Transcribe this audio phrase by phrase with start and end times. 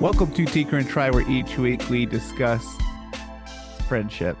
[0.00, 2.64] Welcome to Tinker and Try, where each week we discuss
[3.88, 4.36] friendship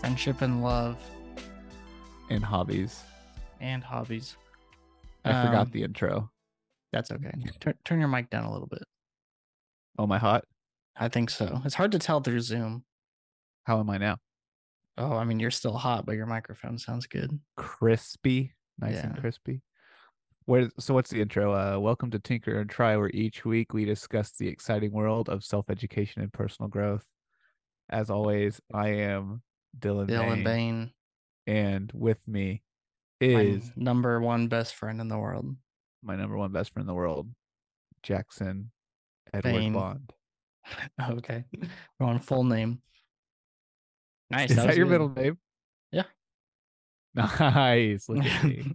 [0.00, 0.98] friendship and love
[2.30, 3.02] and hobbies.
[3.60, 4.36] and hobbies.
[5.24, 6.30] I forgot Um, the intro.
[6.92, 7.32] That's okay.
[7.60, 8.82] Turn, turn your mic down a little bit.
[9.98, 10.44] Oh, my hot.
[10.96, 11.62] I think so.
[11.64, 12.84] It's hard to tell through Zoom.
[13.64, 14.18] How am I now?
[14.98, 17.40] Oh, I mean, you're still hot, but your microphone sounds good.
[17.56, 19.62] Crispy, nice and crispy.
[20.46, 21.54] Where, so what's the intro?
[21.54, 25.42] Uh, welcome to Tinker and Try, where each week we discuss the exciting world of
[25.42, 27.04] self-education and personal growth.
[27.88, 29.40] As always, I am
[29.78, 30.90] Dylan, Bain, Dylan Bain,
[31.46, 32.62] and with me
[33.22, 35.56] my is number one best friend in the world.
[36.02, 37.30] my number one best friend in the world,
[38.02, 38.70] Jackson
[39.32, 39.72] Edward Bain.
[39.72, 40.12] Bond.
[41.10, 41.44] okay.
[41.98, 42.82] We're on full name.
[44.28, 44.50] Nice.
[44.50, 44.92] Is that that, your good.
[44.92, 45.38] middle name?
[45.90, 46.04] Yeah.
[47.14, 48.10] Nice.
[48.10, 48.74] Look at me.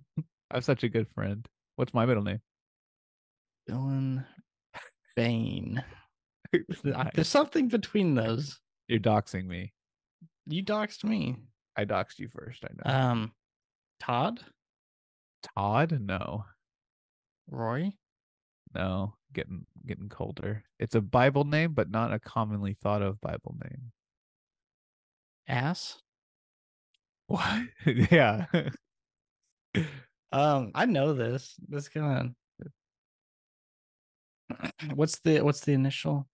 [0.50, 1.48] I'm such a good friend.
[1.80, 2.42] What's my middle name?
[3.70, 4.26] Dylan
[5.16, 5.82] Bain.
[6.84, 7.12] Nice.
[7.14, 8.60] There's something between those.
[8.88, 9.72] You're doxing me.
[10.48, 11.36] You doxed me.
[11.78, 12.66] I doxed you first.
[12.66, 13.00] I know.
[13.00, 13.32] Um,
[14.00, 14.40] Todd,
[15.56, 16.00] Todd?
[16.02, 16.46] No,
[17.52, 17.92] Roy,
[18.74, 19.14] no.
[19.32, 20.64] Getting getting colder.
[20.80, 23.92] It's a Bible name, but not a commonly thought of Bible name.
[25.48, 26.00] Ass.
[27.28, 27.62] What?
[27.86, 28.48] yeah.
[30.32, 31.56] Um, I know this.
[31.68, 32.34] This of.
[34.96, 36.28] What's the what's the initial?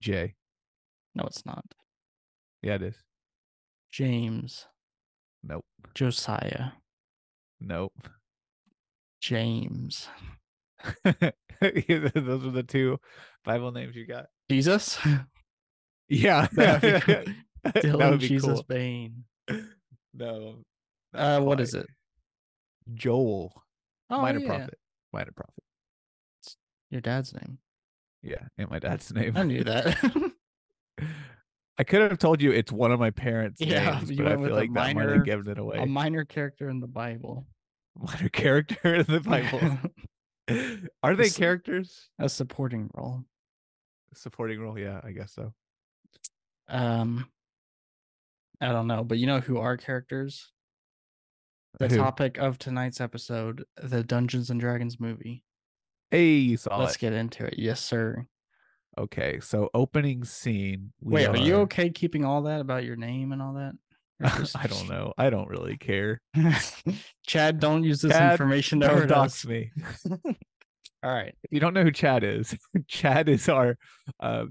[0.00, 0.34] J.
[1.14, 1.64] No, it's not.
[2.62, 2.96] Yeah, it is.
[3.90, 4.66] James,
[5.42, 5.64] Nope.
[5.94, 6.70] Josiah,
[7.60, 8.08] Nope.
[9.20, 10.08] James.
[11.04, 11.24] Those
[11.60, 12.98] are the two
[13.44, 14.26] Bible names you got.
[14.50, 14.98] Jesus,
[16.08, 16.46] Yeah.
[16.52, 17.34] That'd be cool.
[17.64, 18.64] that Dylan would be Jesus cool.
[18.68, 19.24] Bain.
[20.12, 20.56] No.
[21.14, 21.86] Uh, what is it?
[22.92, 23.52] Joel.
[24.10, 24.46] Oh, Minor yeah.
[24.46, 24.78] prophet.
[25.12, 25.64] Minor prophet.
[26.90, 27.58] Your dad's name.
[28.22, 29.32] Yeah, and my dad's name.
[29.36, 30.32] I knew that.
[31.78, 34.46] I could have told you it's one of my parents' Yeah, names, but I feel
[34.46, 35.78] a like that might minor- have given it away.
[35.78, 37.46] A minor character in the Bible.
[37.96, 39.78] minor character in the Bible.
[41.02, 42.10] Are they It's- characters?
[42.18, 43.24] A supporting role.
[44.14, 44.78] Supporting role?
[44.78, 45.52] Yeah, I guess so.
[46.68, 47.26] Um,
[48.60, 50.52] I don't know, but you know who are characters?
[51.78, 51.96] The Who?
[51.98, 55.44] topic of tonight's episode, the Dungeons and Dragons movie.
[56.10, 57.00] Hey, you saw Let's it.
[57.00, 57.54] get into it.
[57.58, 58.26] Yes, sir.
[58.96, 60.92] Okay, so opening scene.
[61.00, 63.72] we Wait, are you okay keeping all that about your name and all that?
[64.38, 65.12] Just- I don't know.
[65.18, 66.20] I don't really care.
[67.26, 69.72] Chad, don't use this Chad, information to dox me.
[71.02, 71.34] All right.
[71.42, 73.76] If you don't know who Chad is, Chad is our
[74.20, 74.44] uh,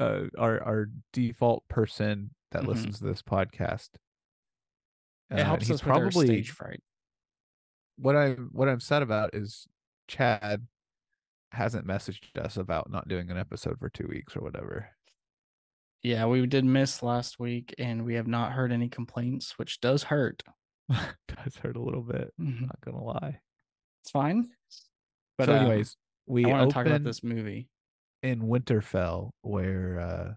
[0.00, 2.68] uh our our default person that Mhm.
[2.68, 3.90] listens to this podcast.
[5.30, 6.80] It helps us with our probably stage fright.
[7.96, 9.66] what I what I'm sad about is
[10.08, 10.66] Chad
[11.52, 14.88] hasn't messaged us about not doing an episode for two weeks or whatever.
[16.02, 20.04] Yeah, we did miss last week and we have not heard any complaints, which does
[20.04, 20.42] hurt.
[20.88, 22.32] Does hurt a little bit.
[22.40, 22.62] Mhm.
[22.62, 23.40] Not gonna lie.
[24.02, 24.48] It's fine.
[25.36, 25.96] But so, um, anyways,
[26.26, 27.68] we I want to talk about this movie.
[28.22, 30.34] in Winterfell, where uh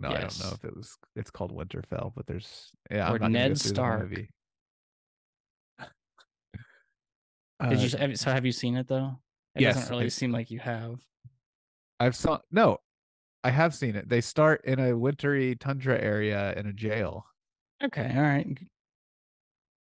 [0.00, 0.96] no, I don't know if it was.
[1.16, 3.04] It's called Winterfell, but there's yeah.
[3.04, 4.00] Or I'm not gonna Ned Stark.
[4.02, 4.28] movie.
[5.78, 5.88] Did
[7.78, 9.18] Uh, you so have you seen it though?
[9.54, 10.98] It yes, doesn't really I- seem like you have.
[11.98, 12.78] I've saw no,
[13.44, 14.08] I have seen it.
[14.08, 17.26] They start in a wintry tundra area in a jail.
[17.82, 18.58] Okay, all right.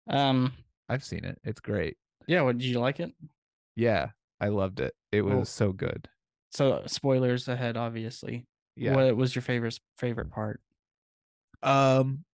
[0.08, 0.52] Um,
[0.88, 1.38] I've seen it.
[1.44, 1.96] It's great.
[2.26, 3.12] yeah, what did you like it?
[3.76, 4.08] Yeah,
[4.40, 4.94] I loved it.
[5.12, 6.08] It was so good.
[6.50, 8.46] So spoilers ahead, obviously.
[8.78, 8.94] Yeah.
[8.94, 10.60] What was your favorite favorite part?
[11.62, 12.24] Um,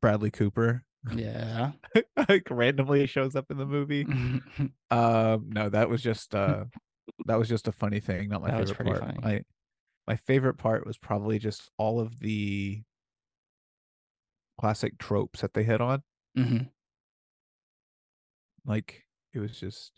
[0.00, 0.84] Bradley Cooper
[1.14, 1.72] Yeah.
[2.28, 4.06] like randomly shows up in the movie.
[4.90, 6.66] Um, no, that was just uh,
[7.24, 8.28] that was just a funny thing.
[8.28, 9.00] Not my That favorite part.
[9.00, 9.18] funny.
[9.22, 9.42] My
[10.06, 12.82] my favorite part was probably just all of the
[14.60, 16.02] classic tropes that they hit on.
[16.36, 16.58] hmm
[18.66, 19.92] Like it was just,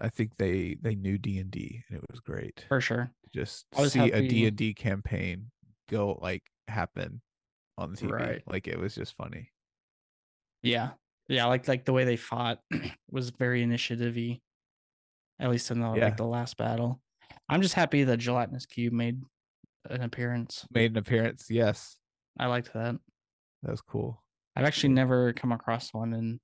[0.00, 2.64] I think they they knew D and D, and it was great.
[2.68, 3.10] For sure.
[3.34, 5.50] Just I see a D and D campaign
[5.88, 7.20] go like happen
[7.78, 8.10] on the TV.
[8.12, 8.42] Right.
[8.46, 9.50] Like it was just funny.
[10.62, 10.90] Yeah.
[11.28, 12.60] Yeah, like like the way they fought
[13.10, 14.40] was very initiative-y.
[15.40, 16.04] At least in the Yeah.
[16.06, 17.00] like the last battle.
[17.48, 19.20] I'm just happy that Gelatinous Cube made
[19.90, 20.66] an appearance.
[20.70, 21.46] Made an appearance.
[21.50, 21.96] Yes,
[22.38, 22.96] I liked that.
[23.62, 24.22] that was cool.
[24.56, 26.40] I've actually never come across one in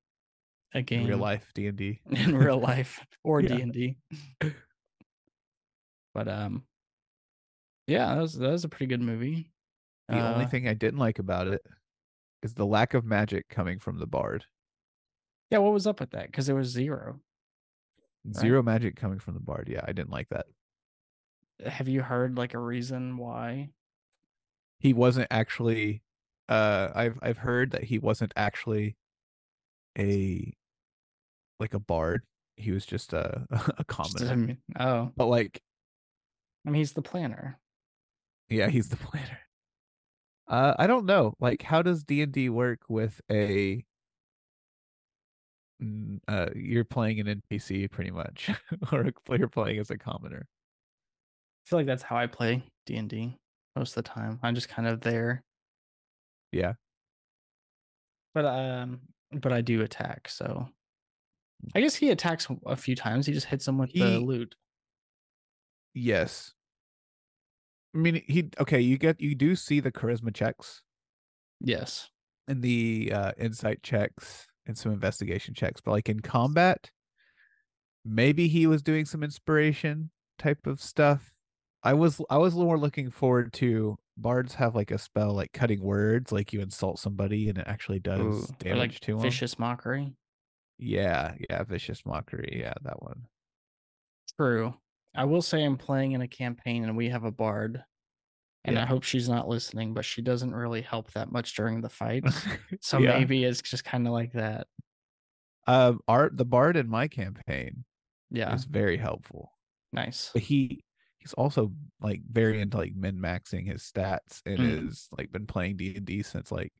[0.74, 2.00] a game In real life, D and D.
[2.10, 3.96] in real life or D and D.
[6.14, 6.64] But um,
[7.86, 9.50] yeah, that was that was a pretty good movie.
[10.08, 11.62] The only Uh, thing I didn't like about it
[12.42, 14.46] is the lack of magic coming from the bard.
[15.50, 16.26] Yeah, what was up with that?
[16.26, 17.20] Because there was zero.
[18.32, 19.68] Zero magic coming from the bard.
[19.68, 20.46] Yeah, I didn't like that.
[21.64, 23.70] Have you heard like a reason why?
[24.78, 26.02] He wasn't actually
[26.48, 28.96] uh I've I've heard that he wasn't actually
[29.98, 30.52] a
[31.60, 32.22] like a bard.
[32.56, 33.46] He was just a
[33.78, 34.56] a commoner.
[34.78, 35.10] oh.
[35.16, 35.60] But like
[36.66, 37.58] I mean he's the planner.
[38.48, 39.38] Yeah, he's the planner.
[40.48, 41.34] Uh I don't know.
[41.40, 43.84] Like how does D&D work with a
[46.28, 48.50] uh you're playing an NPC pretty much
[48.92, 50.46] or you're playing as a commoner?
[51.64, 53.36] I feel like that's how I play D&D
[53.76, 54.38] most of the time.
[54.42, 55.42] I'm just kind of there.
[56.52, 56.74] Yeah.
[58.34, 59.00] But um
[59.32, 60.68] but I do attack, so
[61.74, 63.26] I guess he attacks a few times.
[63.26, 64.54] He just hits him with he, the loot.
[65.94, 66.52] Yes.
[67.94, 68.80] I mean, he okay.
[68.80, 70.82] You get you do see the charisma checks.
[71.60, 72.08] Yes.
[72.48, 76.90] And the uh, insight checks and some investigation checks, but like in combat,
[78.04, 81.32] maybe he was doing some inspiration type of stuff.
[81.82, 85.32] I was I was a little more looking forward to bards have like a spell
[85.32, 89.12] like cutting words, like you insult somebody and it actually does Ooh, damage like to
[89.14, 89.22] them.
[89.22, 90.14] Vicious mockery.
[90.80, 92.58] Yeah, yeah, vicious mockery.
[92.60, 93.26] Yeah, that one.
[94.36, 94.74] True.
[95.14, 97.82] I will say I'm playing in a campaign and we have a bard.
[98.64, 98.82] And yeah.
[98.82, 102.24] I hope she's not listening, but she doesn't really help that much during the fight.
[102.80, 103.18] So yeah.
[103.18, 104.66] maybe it's just kind of like that.
[105.66, 107.84] Um, art the bard in my campaign,
[108.30, 109.52] yeah, is very helpful.
[109.92, 110.30] Nice.
[110.32, 110.82] But he
[111.18, 114.88] he's also like very into like min maxing his stats and mm.
[114.88, 116.72] is like been playing D and D since like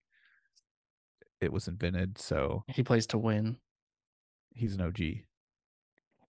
[1.41, 2.19] it was invented.
[2.19, 3.59] So he plays to win.
[4.55, 5.01] He's an OG.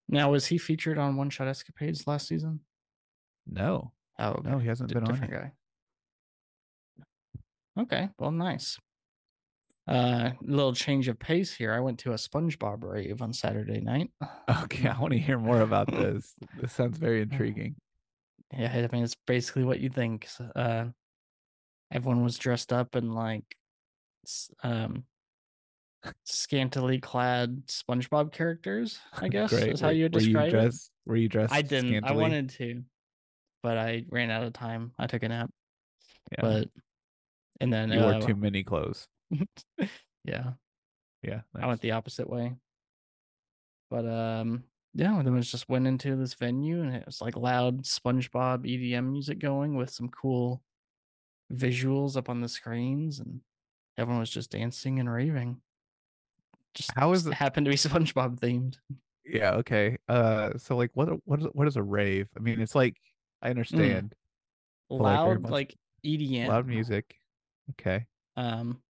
[0.07, 2.61] Now, was he featured on One Shot Escapades last season?
[3.47, 3.91] No.
[4.19, 4.49] Oh, okay.
[4.49, 5.39] no, he hasn't D- been different on.
[5.39, 5.51] guy.
[7.81, 8.77] Okay, well, nice.
[9.87, 11.73] Uh, little change of pace here.
[11.73, 14.11] I went to a SpongeBob rave on Saturday night.
[14.63, 16.33] Okay, I want to hear more about this.
[16.59, 17.75] this sounds very intriguing.
[18.53, 20.27] Yeah, I mean, it's basically what you think.
[20.55, 20.87] Uh,
[21.91, 23.43] everyone was dressed up in like
[24.63, 25.05] um
[26.23, 28.99] scantily clad SpongeBob characters.
[29.13, 29.73] I guess Great.
[29.73, 31.09] is how you would describe were you dressed, it.
[31.09, 31.53] Were you dressed?
[31.53, 31.89] I didn't.
[31.89, 32.13] Scantily?
[32.13, 32.83] I wanted to,
[33.63, 34.91] but I ran out of time.
[34.97, 35.49] I took a nap.
[36.31, 36.41] Yeah.
[36.41, 36.67] But
[37.59, 39.07] and then you uh, wore too many clothes.
[40.25, 40.51] yeah.
[41.23, 41.41] Yeah.
[41.53, 41.63] Nice.
[41.63, 42.55] I went the opposite way.
[43.89, 44.63] But um
[44.93, 49.09] yeah, then we just went into this venue and it was like loud SpongeBob EDM
[49.09, 50.61] music going with some cool
[51.53, 53.41] visuals up on the screens and
[53.97, 55.61] everyone was just dancing and raving.
[56.73, 58.77] Just how is it happened to be SpongeBob themed?
[59.25, 59.53] Yeah.
[59.55, 59.97] Okay.
[60.07, 60.51] Uh.
[60.57, 62.27] So like, what what is what is a rave?
[62.37, 62.97] I mean, it's like
[63.41, 63.51] I mm.
[63.51, 64.15] understand.
[64.91, 65.01] Mm.
[65.01, 65.75] Loud, like, like,
[66.05, 67.15] EDM, loud music.
[67.71, 68.05] Okay.
[68.35, 68.81] Um.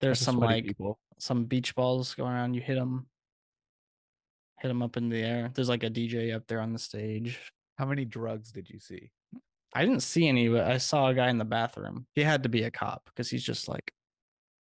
[0.00, 0.98] There's some like people.
[1.18, 2.54] some beach balls going around.
[2.54, 3.06] You hit them,
[4.60, 5.50] hit them up in the air.
[5.54, 7.40] There's like a DJ up there on the stage.
[7.78, 9.10] How many drugs did you see?
[9.74, 12.06] I didn't see any, but I saw a guy in the bathroom.
[12.14, 13.92] He had to be a cop because he's just like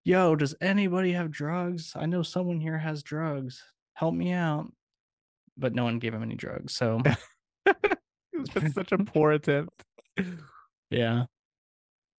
[0.05, 1.93] yo, does anybody have drugs?
[1.95, 3.61] I know someone here has drugs.
[3.95, 4.71] Help me out.
[5.57, 6.75] But no one gave him any drugs.
[6.75, 7.01] So
[7.65, 9.83] it's been such a poor attempt.
[10.89, 11.25] Yeah.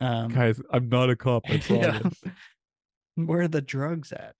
[0.00, 1.44] Um, Guys, I'm not a cop.
[1.48, 2.00] I yeah.
[3.14, 4.34] Where are the drugs at?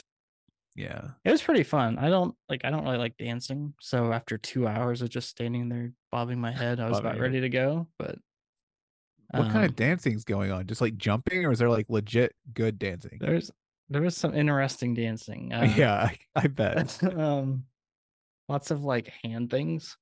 [0.75, 1.09] Yeah.
[1.25, 1.99] It was pretty fun.
[1.99, 3.75] I don't like I don't really like dancing.
[3.81, 7.41] So after two hours of just standing there bobbing my head, I was about ready
[7.41, 7.87] to go.
[7.99, 8.19] But
[9.31, 10.67] what um, kind of um dancing's going on?
[10.67, 13.19] Just like jumping, or is there like legit good dancing?
[13.21, 13.51] There's
[13.89, 15.53] there was some interesting dancing.
[15.57, 17.03] Uh, yeah, I, I bet.
[17.17, 17.65] um,
[18.49, 19.97] lots of like hand things,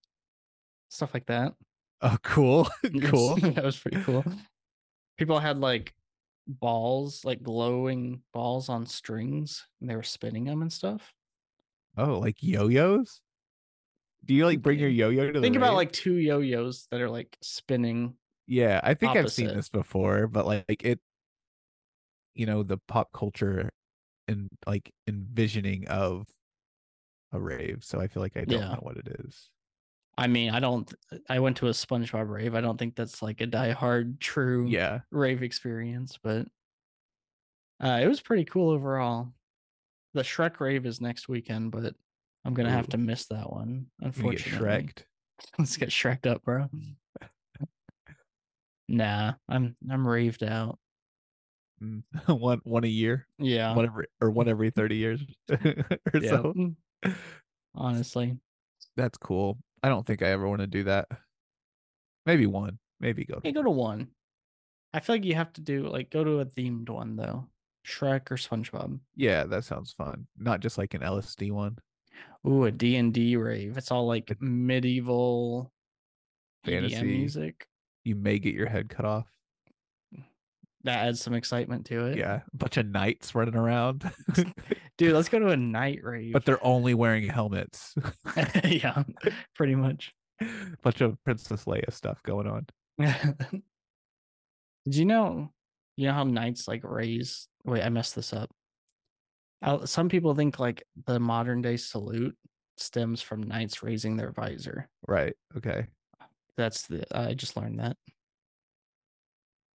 [0.88, 1.54] stuff like that.
[2.00, 2.68] Oh, cool,
[3.04, 3.36] cool.
[3.36, 4.24] that was pretty cool.
[5.16, 5.94] People had like
[6.46, 11.12] balls, like glowing balls on strings, and they were spinning them and stuff.
[11.96, 13.20] Oh, like yo-yos?
[14.24, 17.36] Do you like bring your yo-yo to Think about like two yo-yos that are like
[17.42, 18.14] spinning
[18.46, 21.00] yeah, I think I've seen this before, but like, like it,
[22.34, 23.70] you know, the pop culture
[24.28, 26.26] and like envisioning of
[27.32, 27.78] a rave.
[27.82, 28.68] So I feel like I don't yeah.
[28.68, 29.50] know what it is.
[30.16, 30.92] I mean, I don't.
[31.28, 32.54] I went to a SpongeBob rave.
[32.54, 36.46] I don't think that's like a die-hard true yeah rave experience, but
[37.82, 39.32] uh, it was pretty cool overall.
[40.12, 41.94] The Shrek rave is next weekend, but
[42.44, 42.72] I'm gonna Ooh.
[42.72, 43.86] have to miss that one.
[44.00, 45.04] Unfortunately, get
[45.58, 46.68] Let's get Shreked up, bro.
[48.88, 50.78] Nah, I'm I'm raved out.
[51.82, 52.02] Mm,
[52.40, 53.26] one one a year.
[53.38, 53.74] Yeah.
[53.74, 56.54] One every or one every 30 years or so.
[56.56, 56.76] Mm.
[57.74, 58.36] Honestly.
[58.96, 59.58] That's cool.
[59.82, 61.08] I don't think I ever want to do that.
[62.26, 62.78] Maybe one.
[63.00, 64.08] Maybe go to, hey, go to one.
[64.92, 67.48] I feel like you have to do like go to a themed one though.
[67.84, 68.98] Shrek or SpongeBob.
[69.14, 70.26] Yeah, that sounds fun.
[70.38, 71.76] Not just like an LSD one.
[72.46, 73.76] Ooh, a D&D rave.
[73.76, 75.72] It's all like medieval
[76.64, 76.94] Fantasy.
[76.94, 77.66] EDM music.
[78.04, 79.26] You may get your head cut off.
[80.84, 82.18] That adds some excitement to it.
[82.18, 84.10] Yeah, a bunch of knights running around,
[84.98, 86.32] Dude, let's go to a night rave.
[86.32, 87.94] but they're only wearing helmets.
[88.64, 89.02] yeah,
[89.56, 90.12] pretty much.
[90.82, 92.66] bunch of Princess Leia stuff going on.
[94.84, 95.50] Did you know
[95.96, 98.50] you know how knights like raise wait, I messed this up.
[99.86, 102.36] Some people think like the modern day salute
[102.76, 104.88] stems from knights raising their visor.
[105.08, 105.34] Right.
[105.56, 105.86] Okay.
[106.56, 107.96] That's the I just learned that.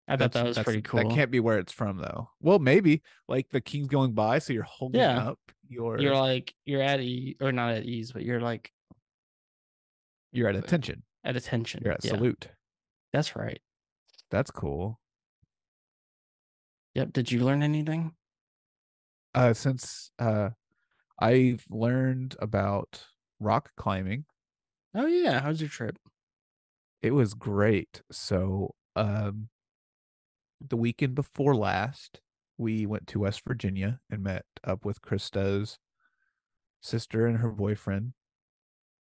[0.08, 1.02] I thought that was pretty cool.
[1.08, 2.30] That can't be where it's from though.
[2.42, 5.20] Well, maybe like the king's going by, so you're holding Yeah.
[5.30, 8.72] up your You're like you're at ease or not at ease, but you're like
[10.32, 11.04] you're at attention.
[11.24, 11.82] at attention.
[11.84, 12.48] You're at yeah, salute.
[13.14, 13.62] that's right.
[14.32, 15.00] That's cool.
[16.96, 17.14] Yep.
[17.14, 18.14] Did you learn anything?
[19.36, 20.50] Uh since uh
[21.20, 23.06] I've learned about
[23.40, 24.26] rock climbing,
[24.96, 25.40] Oh yeah.
[25.42, 25.98] How's your trip?
[27.02, 28.02] It was great.
[28.12, 29.50] So um
[30.62, 32.20] the weekend before last,
[32.58, 35.80] we went to West Virginia and met up with Krista's
[36.82, 38.12] sister and her boyfriend.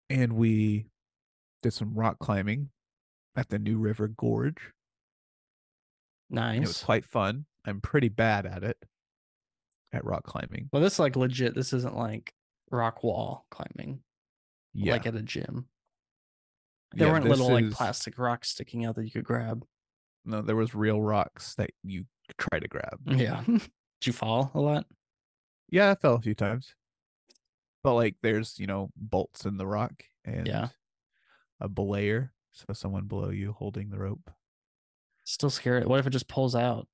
[0.09, 0.85] And we
[1.61, 2.69] did some rock climbing
[3.35, 4.71] at the New River Gorge.
[6.31, 7.45] and it was quite fun.
[7.65, 8.77] I'm pretty bad at it
[9.91, 10.69] at rock climbing.
[10.71, 11.55] Well, this is like legit.
[11.55, 12.33] This isn't like
[12.71, 13.99] rock wall climbing,
[14.73, 14.93] Yeah.
[14.93, 15.67] like at a gym.
[16.93, 19.63] There yeah, weren't little like plastic rocks sticking out that you could grab.
[20.25, 22.05] No, there was real rocks that you
[22.37, 22.99] try to grab.
[23.05, 23.43] Mm, yeah.
[23.47, 23.61] Did
[24.07, 24.85] you fall a lot?
[25.69, 26.73] Yeah, I fell a few times.
[27.83, 30.69] But like there's, you know, bolts in the rock and Yeah.
[31.59, 32.31] a belayer.
[32.51, 34.31] So someone below you holding the rope.
[35.25, 35.85] Still scared.
[35.85, 36.87] What if it just pulls out?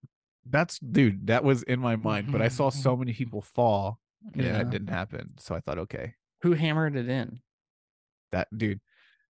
[0.45, 3.99] That's dude, that was in my mind, but I saw so many people fall
[4.33, 4.51] and Yeah.
[4.57, 5.37] that didn't happen.
[5.39, 7.41] So I thought, okay, Who hammered it in?
[8.31, 8.81] that dude,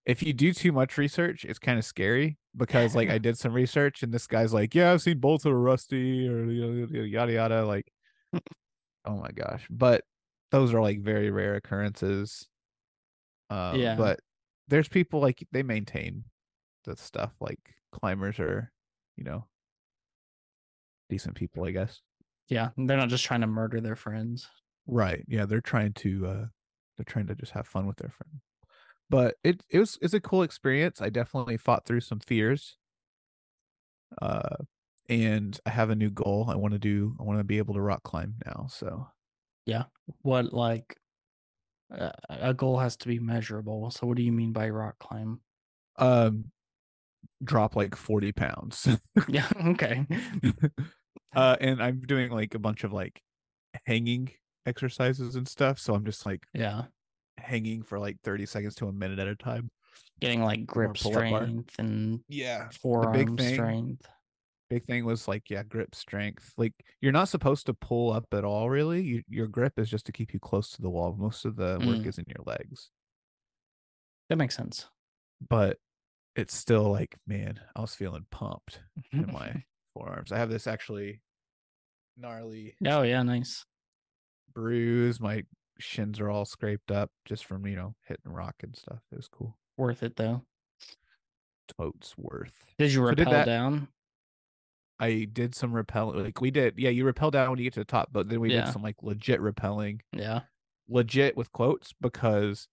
[0.06, 3.52] if you do too much research, it's kind of scary because like I did some
[3.52, 7.64] research and this guy's like, Yeah, I've seen bolts that are rusty or yada yada.
[7.66, 7.90] Like,
[9.04, 9.66] oh my gosh.
[9.70, 10.04] But
[10.50, 12.48] those are like very rare occurrences.
[13.50, 13.96] Um, Yeah.
[13.96, 14.20] but
[14.68, 16.24] there's people like they maintain
[16.84, 17.60] the stuff like
[17.92, 18.72] climbers are,
[19.16, 19.46] you know,
[21.08, 22.00] decent people, I guess.
[22.48, 22.70] Yeah.
[22.76, 24.48] They're not just trying to murder their friends.
[24.86, 25.24] Right.
[25.28, 26.46] Yeah, they're trying to uh
[26.96, 28.40] they're trying to just have fun with their friend.
[29.10, 31.00] But it it was it's a cool experience.
[31.00, 32.78] I definitely fought through some fears.
[34.20, 34.56] Uh
[35.08, 36.46] and I have a new goal.
[36.48, 38.66] I want to do I want to be able to rock climb now.
[38.70, 39.08] So
[39.66, 39.84] yeah.
[40.22, 40.98] What like
[41.92, 43.90] uh, a goal has to be measurable.
[43.90, 45.40] So what do you mean by rock climb?
[45.96, 46.50] um
[47.44, 48.88] drop like 40 pounds.
[49.26, 49.48] Yeah.
[49.56, 50.06] Okay.
[51.34, 53.22] uh and I'm doing like a bunch of like
[53.86, 54.32] hanging
[54.66, 55.78] exercises and stuff.
[55.78, 56.86] So I'm just like Yeah.
[57.44, 59.70] Hanging for like 30 seconds to a minute at a time.
[60.20, 61.42] Getting like grip pull-up bar.
[61.42, 62.68] strength and Yeah.
[62.80, 64.08] forearm thing- strength.
[64.70, 66.72] big thing was like yeah grip strength like
[67.02, 70.10] you're not supposed to pull up at all really you, your grip is just to
[70.10, 72.06] keep you close to the wall most of the work Mm.
[72.06, 72.88] is in your legs
[74.30, 74.88] That makes sense.
[75.48, 75.78] but
[76.34, 78.80] it's still like man i was feeling pumped
[79.12, 79.62] in my
[79.94, 81.20] forearms i have this actually
[82.16, 83.64] gnarly oh yeah, nice.
[84.54, 85.44] bruise my
[85.78, 89.28] shins are all scraped up just from you know hitting rock and stuff it was
[89.28, 90.42] cool Worth it though.
[91.78, 93.88] totes worth Did you So rappel did that- down?
[95.00, 97.80] i did some rappel like we did yeah you rappel down when you get to
[97.80, 98.64] the top but then we Yeah.
[98.66, 100.42] did some like legit rappelling Yeah.
[100.88, 102.68] legit with quotes because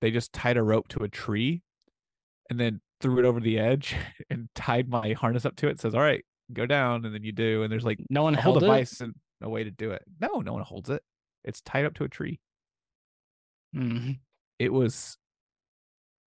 [0.00, 1.62] they just tied a rope to a tree
[2.48, 3.94] and then threw it over the edge
[4.30, 5.78] and tied my harness up to it.
[5.78, 7.62] Says, "All right, go down," and then you do.
[7.62, 8.60] And there's like No one a held it.
[8.60, 10.02] device and a way to do it.
[10.20, 11.02] No, no one holds it.
[11.44, 12.40] It's tied up to a tree.
[13.74, 14.18] Mhm.
[14.58, 15.16] It was,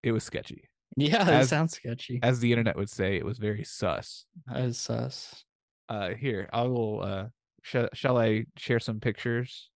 [0.04, 2.20] it was sketchy, Yeah, that As- sounds sketchy.
[2.24, 3.16] as the internet would say.
[3.18, 4.26] It was very sus.
[4.48, 5.44] That is sus.
[5.90, 7.02] Uh, here I will.
[7.04, 7.28] Uh,
[7.64, 9.70] sh- shall I share some pictures?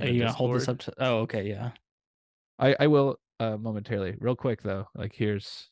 [0.00, 0.92] Are you gonna hold this up to?
[0.98, 1.70] Oh, okay, yeah.
[2.58, 4.16] I I will uh momentarily.
[4.18, 4.88] Real quick though.
[4.94, 5.70] Like here's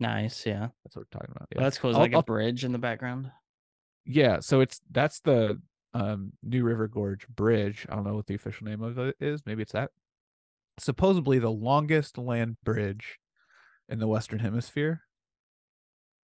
[0.00, 0.68] Nice, yeah.
[0.84, 1.48] that's what we're talking about.
[1.54, 1.90] Well, that's cool.
[1.90, 3.30] Is I'll- like a I'll- bridge in the background.
[4.04, 5.60] Yeah, so it's that's the
[5.96, 7.86] um New River Gorge Bridge.
[7.88, 9.42] I don't know what the official name of it is.
[9.46, 9.90] Maybe it's that.
[10.78, 13.18] Supposedly the longest land bridge
[13.88, 15.02] in the Western Hemisphere.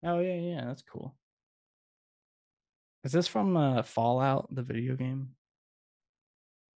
[0.04, 1.16] Oh yeah, yeah, that's cool.
[3.04, 5.30] Is this from uh, Fallout, the video game?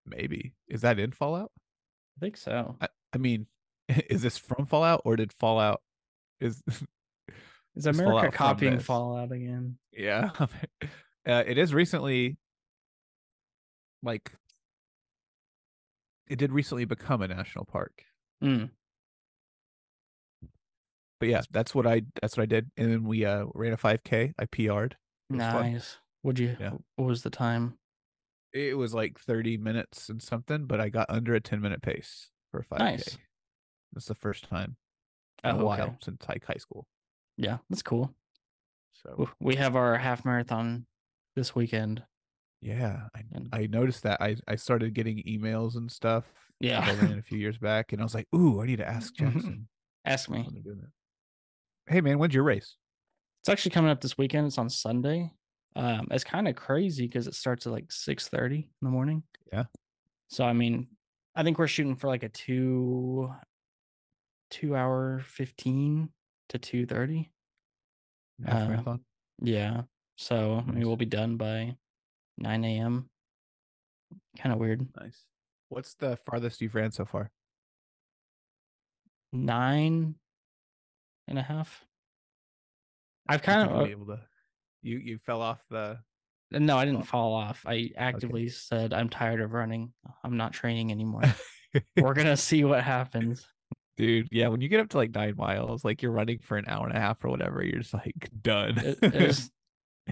[0.05, 1.51] Maybe is that in Fallout?
[2.17, 2.77] I think so.
[2.81, 3.47] I mean,
[4.09, 5.81] is this from Fallout or did Fallout
[6.41, 6.61] is
[7.75, 8.79] Is is America Fallout copying?
[8.79, 9.77] Fallout again?
[9.91, 10.29] yeah?
[10.39, 12.37] uh, it is recently
[14.03, 14.31] like
[16.27, 18.03] it did recently become a national park.
[18.43, 18.69] Mm.
[21.19, 22.69] But yeah, that's what I that's what I did.
[22.77, 24.33] And then we uh ran a 5K.
[24.37, 24.95] I PR'd.
[25.29, 25.73] It was fun.
[25.73, 25.97] Nice.
[26.23, 26.55] Would you?
[26.59, 26.71] Yeah.
[26.95, 27.77] What was the time?
[28.53, 32.29] It was like 30 minutes and something, but I got under a 10 minute pace
[32.51, 32.79] for a 5K.
[32.79, 33.17] Nice.
[33.93, 34.75] That's the first time
[35.43, 36.85] in Oh, hotel since like high school.
[37.37, 38.13] Yeah, that's cool.
[38.93, 40.85] So We have our half marathon
[41.35, 42.03] this weekend.
[42.63, 44.21] Yeah, I, And I noticed that.
[44.21, 46.25] I I started getting emails and stuff.
[46.59, 49.67] yeah, a few years back, and I was like, "Ooh, I need to ask Jackson
[50.05, 50.43] ask me.
[50.43, 50.91] when they're doing that."
[51.93, 52.77] Hey man, when's your race?
[53.41, 54.47] It's actually coming up this weekend.
[54.47, 55.31] It's on Sunday.
[55.75, 59.23] Um, it's kind of crazy because it starts at like six thirty in the morning.
[59.51, 59.65] Yeah.
[60.29, 60.87] So I mean,
[61.35, 63.29] I think we're shooting for like a two,
[64.49, 66.09] two hour fifteen
[66.49, 67.31] to two thirty.
[68.45, 69.05] Half Uh, marathon.
[69.41, 69.81] Yeah.
[70.17, 71.75] So I mean, we'll be done by
[72.37, 73.09] nine a.m.
[74.37, 74.85] Kind of weird.
[74.99, 75.23] Nice.
[75.69, 77.31] What's the farthest you've ran so far?
[79.31, 80.15] Nine
[81.27, 81.83] and a half.
[83.27, 84.19] I've kind of you'll able to.
[84.81, 85.77] You you fell off the.
[86.53, 87.63] Uh, No, I didn't fall off.
[87.65, 89.93] I actively said I'm tired of running.
[90.23, 91.23] I'm not training anymore.
[91.97, 93.47] We're gonna see what happens.
[93.97, 96.65] Dude, yeah, when you get up to like nine miles, like you're running for an
[96.67, 98.77] hour and a half or whatever, you're just like done.
[98.77, 99.49] It, it's,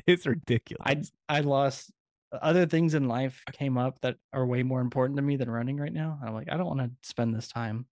[0.07, 1.11] it's ridiculous.
[1.27, 1.91] I I lost
[2.31, 5.77] other things in life came up that are way more important to me than running
[5.77, 6.19] right now.
[6.25, 7.85] I'm like, I don't want to spend this time.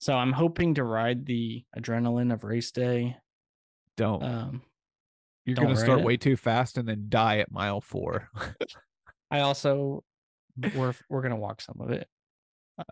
[0.00, 3.16] So I'm hoping to ride the adrenaline of race day.
[3.96, 4.22] don't.
[4.22, 4.62] Um,
[5.46, 6.04] you're gonna start it.
[6.04, 8.30] way too fast and then die at mile four.
[9.30, 10.02] I also
[10.74, 12.08] we're we're gonna walk some of it.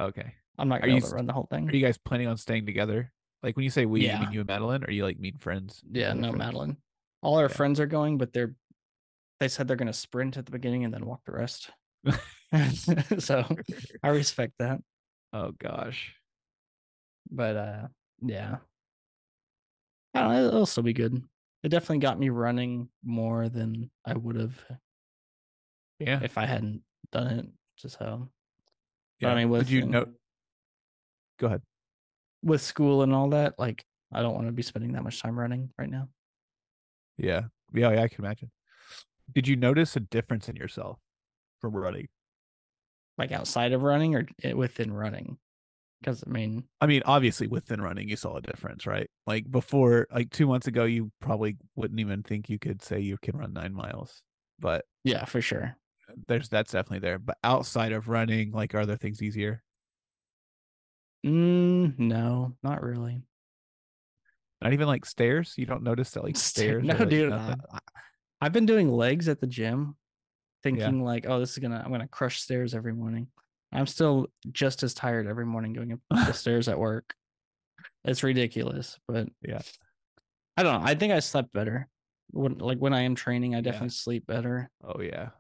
[0.01, 0.35] okay.
[0.59, 1.69] I'm not Are gonna you be able to run the whole thing.
[1.69, 3.11] Are you guys planning on staying together?
[3.43, 5.83] Like when you say we, you mean you and Madeline, or you like mean friends?
[5.91, 6.39] Yeah, no, friends?
[6.39, 6.77] Madeline.
[7.23, 7.49] All our Yeah.
[7.57, 8.55] friends are going, but they're
[9.43, 11.69] they said they're gonna sprint at the beginning and then walk the rest.
[13.19, 13.45] so
[14.03, 14.81] I respect that.
[15.33, 16.15] Oh gosh.
[17.29, 17.87] But uh
[18.21, 18.59] yeah.
[20.15, 21.21] I don't know, it'll still be good.
[21.65, 24.65] It definitely got me running more than I would have
[25.99, 26.21] Yeah.
[26.23, 27.47] if I hadn't done it.
[27.77, 28.29] Just how
[29.21, 29.33] but yeah.
[29.33, 30.07] I mean with Did you know?
[31.41, 31.63] Go ahead.
[32.45, 35.37] with school and all that, like I don't want to be spending that much time
[35.37, 36.09] running right now.
[37.19, 37.43] Yeah.
[37.75, 37.91] Yeah.
[37.91, 38.03] Yeah.
[38.03, 38.53] I can imagine.
[39.35, 40.99] Did you notice a difference in yourself
[41.61, 42.09] from running?
[43.19, 45.39] Like outside of running or within running.
[46.01, 49.09] Because I mean, I mean, obviously within running, you saw a difference, right?
[49.27, 53.17] Like before, like two months ago, you probably wouldn't even think you could say you
[53.23, 54.23] can run nine miles,
[54.59, 55.77] but yeah, for sure.
[56.27, 57.21] there's that's definitely there.
[57.21, 59.63] But outside of running, like, are there things easier?
[61.25, 63.23] Mm, no, not really.
[64.61, 65.55] Not even like stairs.
[65.57, 66.83] You don't notice that like stairs.
[66.85, 67.33] no, like, dude.
[67.33, 67.55] I-
[68.43, 69.97] I've been doing legs at the gym,
[70.65, 73.29] thinking like, oh, this is gonna, I'm gonna crush stairs every morning.
[73.73, 77.15] I'm still just as tired every morning going up the stairs at work.
[78.05, 79.61] It's ridiculous, but Yeah.
[80.57, 80.87] I don't know.
[80.87, 81.89] I think I slept better.
[82.33, 83.63] When like when I am training, I Yeah.
[83.63, 84.69] definitely sleep better.
[84.83, 85.31] Oh yeah.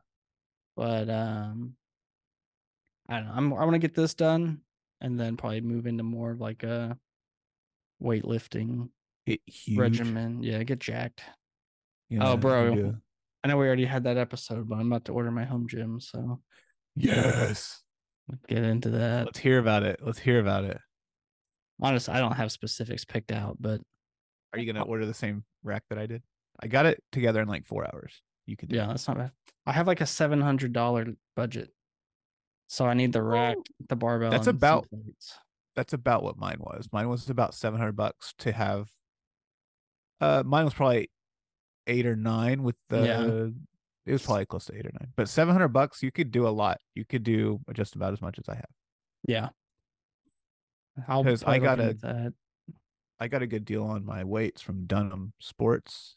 [0.76, 1.74] But um,
[3.08, 3.32] I don't know.
[3.34, 4.60] I'm I want to get this done
[5.00, 6.96] and then probably move into more of like a
[8.02, 8.90] weightlifting
[9.76, 10.42] regimen.
[10.42, 11.22] Yeah, get jacked.
[12.20, 12.74] You bro.
[12.74, 12.96] do.
[13.44, 15.98] I know we already had that episode, but I'm about to order my home gym,
[16.00, 16.40] so
[16.94, 17.82] Yes.
[18.28, 19.26] let's get into that.
[19.26, 20.00] Let's hear about it.
[20.02, 20.78] Let's hear about it.
[21.80, 23.80] Honestly, I don't have specifics picked out, but
[24.52, 26.22] Are you gonna order the same rack that I did?
[26.60, 28.22] I got it together in like four hours.
[28.46, 28.88] You could do yeah, it.
[28.88, 29.32] that's not bad.
[29.66, 31.70] I have like a seven hundred dollar budget,
[32.68, 33.56] so I need the rack,
[33.88, 34.30] the barbell.
[34.30, 34.86] That's about-
[35.74, 36.88] that's about what mine was.
[36.92, 38.88] Mine was about seven hundred bucks to have.
[40.20, 41.10] Uh, mine was probably
[41.86, 43.04] eight or nine with the.
[43.06, 43.48] Yeah.
[44.04, 46.48] It was probably close to eight or nine, but seven hundred bucks you could do
[46.48, 46.80] a lot.
[46.94, 48.70] You could do just about as much as I have.
[49.28, 49.50] Yeah,
[51.06, 52.34] I'll 'Cause I into that.
[53.20, 56.16] I got a good deal on my weights from Dunham Sports.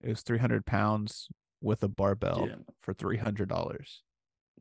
[0.00, 1.28] It was three hundred pounds
[1.60, 2.56] with a barbell Yeah.
[2.82, 4.04] for three hundred dollars.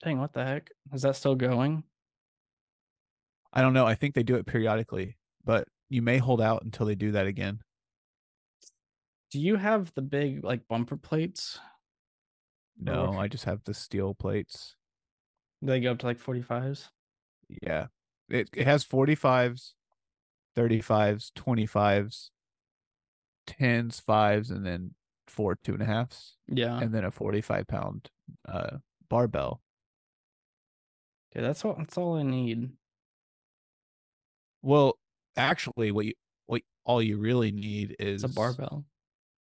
[0.04, 0.72] Dang, what the heck?
[0.92, 1.84] Is that still going?
[3.54, 3.86] I don't know.
[3.86, 7.28] I think they do it periodically, but you may hold out until they do that
[7.28, 7.60] again.
[9.32, 11.60] Do you have the big like bumper plates?
[12.80, 13.14] No?
[13.14, 14.76] I just have the steel plates.
[15.62, 16.90] They go up to like forty fives?
[17.62, 17.88] Yeah.
[18.30, 19.74] It it has 45s,
[20.56, 22.30] 35s, 25s,
[23.48, 24.94] 10s, fives, and then
[25.28, 26.36] four two and a halfs.
[26.48, 28.10] Yeah, and then a 45 pound
[28.48, 28.78] uh
[29.10, 29.62] barbell.
[31.32, 31.76] okay, that's all.
[31.78, 32.72] That's all I need.
[34.62, 34.98] Well,
[35.36, 36.14] actually what you
[36.48, 38.86] what all you really need is It's a barbell.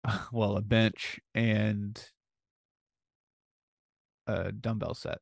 [0.32, 2.02] well, a bench and
[4.26, 5.18] a dumbbell set.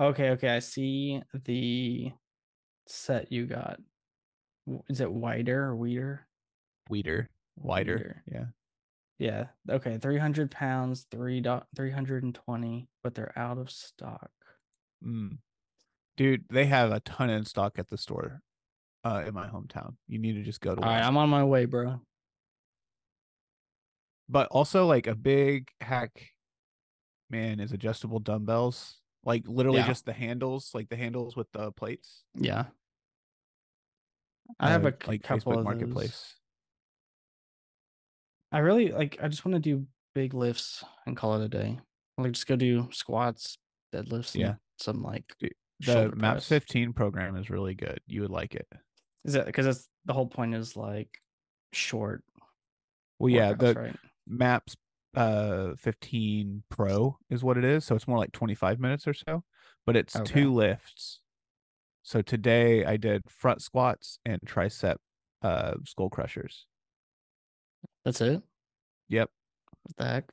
[0.00, 0.48] Okay, okay.
[0.48, 2.12] I see the
[2.86, 3.78] set you got.
[4.88, 6.26] Is it wider or weeder?
[6.88, 7.96] Weeder, wider.
[7.96, 8.22] Weeder.
[8.30, 8.44] Yeah.
[9.18, 9.44] Yeah.
[9.70, 9.98] Okay.
[9.98, 14.30] 300 pounds, three dot 320, but they're out of stock.
[15.04, 15.38] Mm.
[16.16, 18.40] Dude, they have a ton in stock at the store
[19.04, 19.96] uh in my hometown.
[20.08, 21.02] You need to just go to All right.
[21.02, 22.00] I'm on my way, bro.
[24.28, 26.30] But also like a big hack
[27.30, 28.96] man is adjustable dumbbells.
[29.24, 29.86] Like literally Yeah.
[29.86, 32.22] just the handles, like the handles with the plates.
[32.34, 32.66] Yeah.
[34.58, 36.10] I have uh, a like couple Facebook of Marketplace.
[36.10, 36.34] Those.
[38.52, 39.18] I really like.
[39.22, 41.78] I just want to do big lifts and call it a day.
[42.18, 43.56] Like just go do squats,
[43.94, 44.54] deadlifts, Yeah.
[44.78, 45.24] some like.
[45.80, 46.46] The map press.
[46.46, 48.00] 15 program is really good.
[48.06, 48.68] You would like it.
[49.24, 50.54] Is that because that's the whole point?
[50.54, 51.08] Is like
[51.72, 52.22] short.
[53.18, 53.96] Well, yeah, workouts, the right.
[54.26, 54.76] Maps
[55.14, 57.84] uh 15 Pro is what it is.
[57.84, 59.44] So it's more like 25 minutes or so,
[59.86, 60.32] but it's Okay.
[60.32, 61.20] two lifts.
[62.02, 64.96] So today I did front squats and tricep
[65.42, 66.66] uh skull crushers.
[68.04, 68.42] That's it.
[69.08, 69.30] Yep.
[69.82, 70.24] What the heck?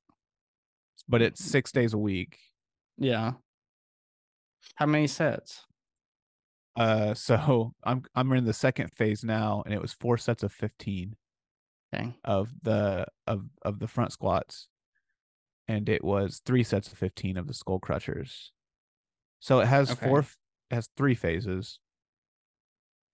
[1.08, 2.38] But it's 6 days a week.
[2.98, 3.34] Yeah.
[4.76, 5.66] How many sets?
[6.76, 10.54] Uh so I'm I'm in the second phase now and it was four sets of
[10.54, 11.16] 15
[11.94, 12.14] Okay.
[12.24, 14.68] of the of of the front squats
[15.68, 18.52] and it was three sets of 15 of the skull crushers.
[19.40, 20.06] So it has Okay.
[20.08, 21.80] four it has three phases.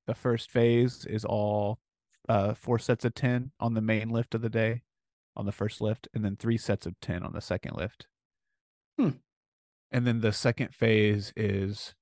[0.07, 1.79] The first phase is all
[2.27, 4.81] uh four sets of 10 on the main lift of the day
[5.35, 8.07] on the first lift and then three sets of 10 on the second lift.
[8.97, 9.09] Hmm.
[9.91, 11.93] And then the second phase is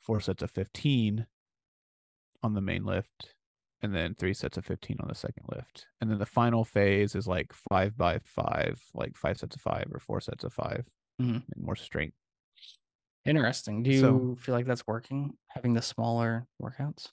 [0.00, 1.26] four sets of 15
[2.42, 3.34] on the main lift
[3.82, 5.86] and then three sets of 15 on the second lift.
[6.00, 9.86] And then the final phase is like five by five, like five sets of five
[9.92, 10.86] or four sets of 5
[11.20, 11.34] Mhm.
[11.34, 12.16] like more strength.
[13.24, 13.82] Interesting.
[13.82, 15.36] Do you So- feel like that's working?
[15.48, 17.12] Having the smaller workouts?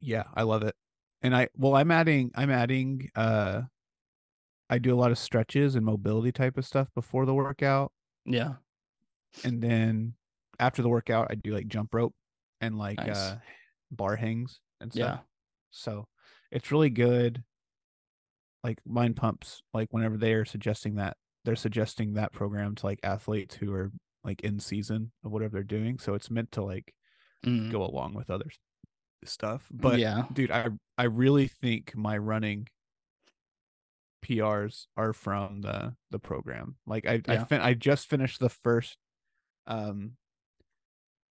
[0.00, 0.76] Yeah, I love it.
[1.22, 3.62] And I well, I'm adding I'm adding uh
[4.68, 7.92] I do a lot of stretches and mobility type of stuff before the workout.
[8.24, 8.56] Yeah.
[9.44, 10.14] And then
[10.58, 12.14] after the workout I do like jump rope
[12.60, 13.16] and like Nice.
[13.16, 13.38] uh
[13.90, 15.20] bar hangs and stuff.
[15.20, 15.24] Yeah.
[15.72, 16.06] So
[16.52, 17.42] it's really good.
[18.62, 23.00] Like mind pumps, like whenever they are suggesting that, they're suggesting that program to like
[23.02, 23.90] athletes who are
[24.22, 25.98] like in season of whatever they're doing.
[25.98, 26.94] So it's meant to like
[27.44, 27.72] Mm.
[27.72, 28.46] go along with other
[29.24, 29.66] stuff.
[29.68, 30.26] But yeah.
[30.32, 32.68] dude, I I really think my running
[34.24, 36.76] PRs are from the the program.
[36.86, 37.44] Like I I Yeah.
[37.44, 38.96] fin- I just finished the first
[39.66, 40.12] um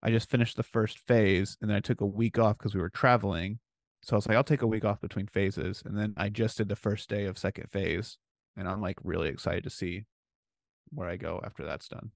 [0.02, 2.80] I just finished the first phase and then I took a week off because we
[2.82, 3.58] were traveling.
[4.02, 5.82] So I was like, I'll take a week off between phases.
[5.84, 8.18] And then I just did the first day of second phase.
[8.56, 10.04] And I'm like really excited to see
[10.90, 12.10] where I go after that's done.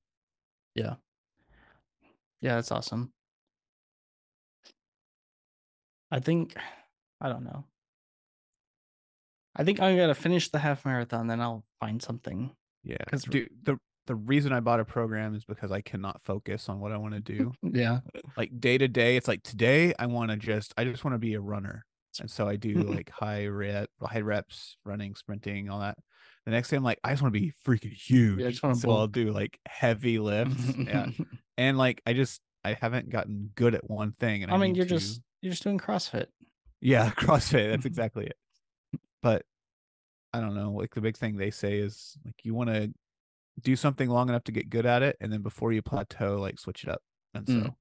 [0.75, 0.95] Yeah,
[2.41, 3.13] Yeah, that's awesome.
[6.11, 6.55] I think
[7.21, 7.65] I don't know.
[9.55, 12.55] I think I gotta finish the half marathon, then I'll find something.
[12.85, 12.99] Yeah.
[13.09, 16.81] 'Cause- Dude, the the reason I bought a program is because I cannot focus on
[16.81, 17.53] what I want to do.
[17.63, 18.01] Yeah.
[18.37, 21.19] like day to day it's like today i want to just i just want to
[21.19, 21.85] be a runner
[22.21, 25.99] and so i do like high rep high reps running sprinting all that
[26.47, 28.75] the next day i'm like i just want to be freaking huge i just wanna
[28.77, 31.09] so i'll do like heavy lifts yeah
[31.59, 34.75] and like i just i haven't gotten good at one thing and i, I mean,
[34.75, 36.27] you're to- just you're just doing CrossFit.
[36.81, 38.37] yeah crossfit that's exactly it
[39.23, 39.45] but
[40.33, 42.93] i don't know like the big thing they say is like you want to
[43.63, 46.59] do something long enough to get good at it and then before you plateau like
[46.59, 47.01] switch it up
[47.35, 47.75] and so Mm.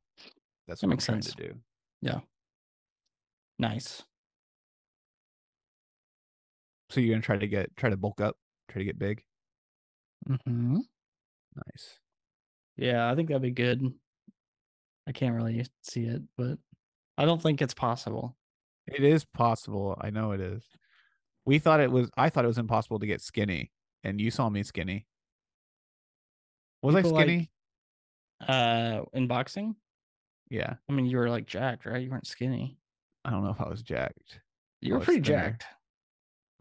[0.67, 1.33] that's That what makes i'm sense.
[1.35, 1.55] to do
[2.01, 2.19] Yeah.
[3.59, 4.03] Nice.
[6.89, 8.37] So you're gonna try to get try to bulk up,
[8.69, 9.23] try to get big.
[10.29, 10.77] Mm-hmm.
[11.55, 11.99] Nice.
[12.77, 13.81] Yeah, I think that'd be good.
[15.07, 16.57] I can't really see it, but
[17.17, 18.35] I don't think it's possible.
[18.87, 19.97] It is possible.
[20.01, 20.63] I know it is.
[21.45, 22.09] We thought it was.
[22.17, 23.71] I thought it was impossible to get skinny,
[24.03, 25.05] and you saw me skinny.
[26.85, 27.51] Was People I like- skinny?
[28.47, 29.75] Uh, in boxing,
[30.49, 30.75] yeah.
[30.89, 32.01] I mean, you were like jacked, right?
[32.03, 32.77] You weren't skinny.
[33.23, 34.39] I don't know if I was jacked.
[34.81, 35.41] You were was pretty thinner.
[35.51, 35.65] jacked.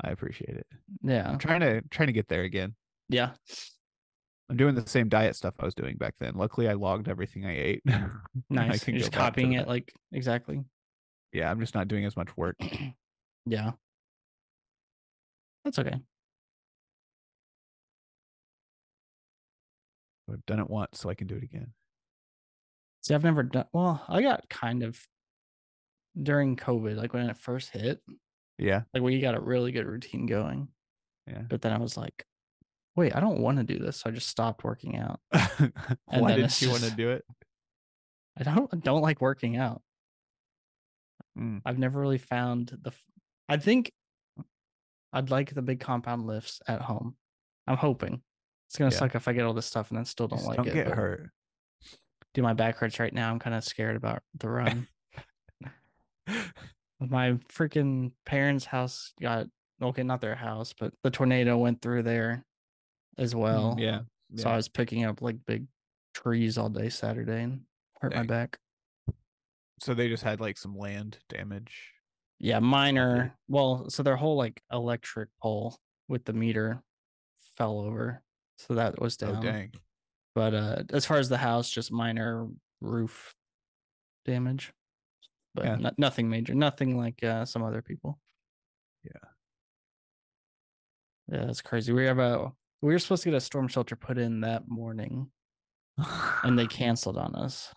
[0.03, 0.67] I appreciate it.
[1.03, 1.29] Yeah.
[1.29, 2.75] I'm trying to trying to get there again.
[3.09, 3.31] Yeah.
[4.49, 6.35] I'm doing the same diet stuff I was doing back then.
[6.37, 7.83] Luckily, I logged everything I ate.
[7.89, 8.09] I
[8.51, 8.85] Nice.
[8.85, 9.63] can You're go just back to copying that.
[9.63, 10.63] it like exactly.
[11.33, 12.57] Yeah, I'm just not doing as much work.
[13.47, 13.73] Yeah.
[15.65, 16.01] That's okay.
[20.33, 21.73] I've done it once, so I can do it again.
[23.03, 24.99] See, I've never done well, I got kind of
[26.21, 28.01] during COVID, like when it first hit,
[28.59, 28.83] Yeah.
[28.95, 30.69] like we got a really good routine going.
[31.27, 31.43] Yeah.
[31.49, 32.25] But then I was like,
[32.97, 33.99] wait, I don't want to do this.
[33.99, 35.21] So I just stopped working out.
[36.07, 37.25] Why did it's you want to do it?
[38.39, 39.83] I don't I don't like working out.
[41.39, 41.63] Mm.
[41.65, 42.93] I've never really found the.
[43.49, 43.93] I think
[45.13, 47.17] I'd like the big compound lifts at home.
[47.67, 48.23] I'm hoping.
[48.75, 48.99] It's gonna Yeah.
[48.99, 50.75] suck if I get all this stuff and then still don't Just like don't it.
[50.75, 51.31] get hurt.
[52.33, 53.31] Do my back hurts right now.
[53.31, 54.89] I'm kind of scared about the run.
[56.99, 59.47] my freaking parents' house got
[59.81, 62.45] okay, not their house, but the tornado went through there
[63.17, 63.77] as well.
[63.77, 64.01] Mm, yeah.
[64.35, 65.69] So I was picking up like big
[66.13, 67.61] trees all day Saturday and
[68.01, 68.59] hurt my back.
[69.79, 71.93] So they just had like some land damage.
[72.41, 73.37] Yeah, minor.
[73.47, 76.83] Well, so their whole like electric pole with the meter
[77.57, 78.21] fell over.
[78.59, 79.37] So that was down.
[79.37, 79.73] Oh dang.
[80.35, 82.49] But uh as far as the house, just minor
[82.81, 83.35] roof
[84.25, 84.73] damage.
[85.55, 85.77] But Yeah.
[85.77, 86.55] no- nothing major.
[86.55, 88.19] Nothing like uh some other people.
[89.05, 89.29] Yeah.
[91.29, 91.93] Yeah, that's crazy.
[91.93, 95.31] We have a we were supposed to get a storm shelter put in that morning
[96.43, 97.73] and they canceled on us.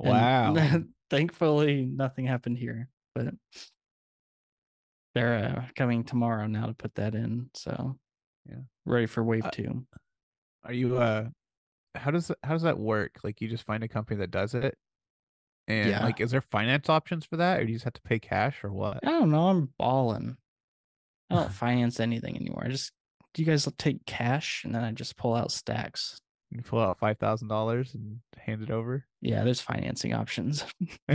[0.00, 0.82] And wow.
[1.10, 3.34] thankfully nothing happened here, but
[5.14, 7.50] they're uh, coming tomorrow now to put that in.
[7.54, 7.98] So
[8.48, 8.56] Yeah.
[8.84, 9.86] ready for wave Uh, two.
[10.64, 11.28] Are you uh
[11.94, 13.20] how does that- how does that work?
[13.22, 14.76] Like you just find a company that does it?
[15.68, 16.04] And Yeah.
[16.04, 18.64] like is there finance options for that or do you just have to pay cash
[18.64, 19.06] or what?
[19.06, 19.48] I don't know.
[19.48, 20.36] I'm balling.
[21.30, 22.64] I don't finance anything anymore.
[22.64, 22.92] I just
[23.34, 26.18] do you guys take cash and then I just pull out stacks.
[26.50, 29.06] You pull out five thousand dollars and hand it over.
[29.20, 30.64] Yeah, there's financing options.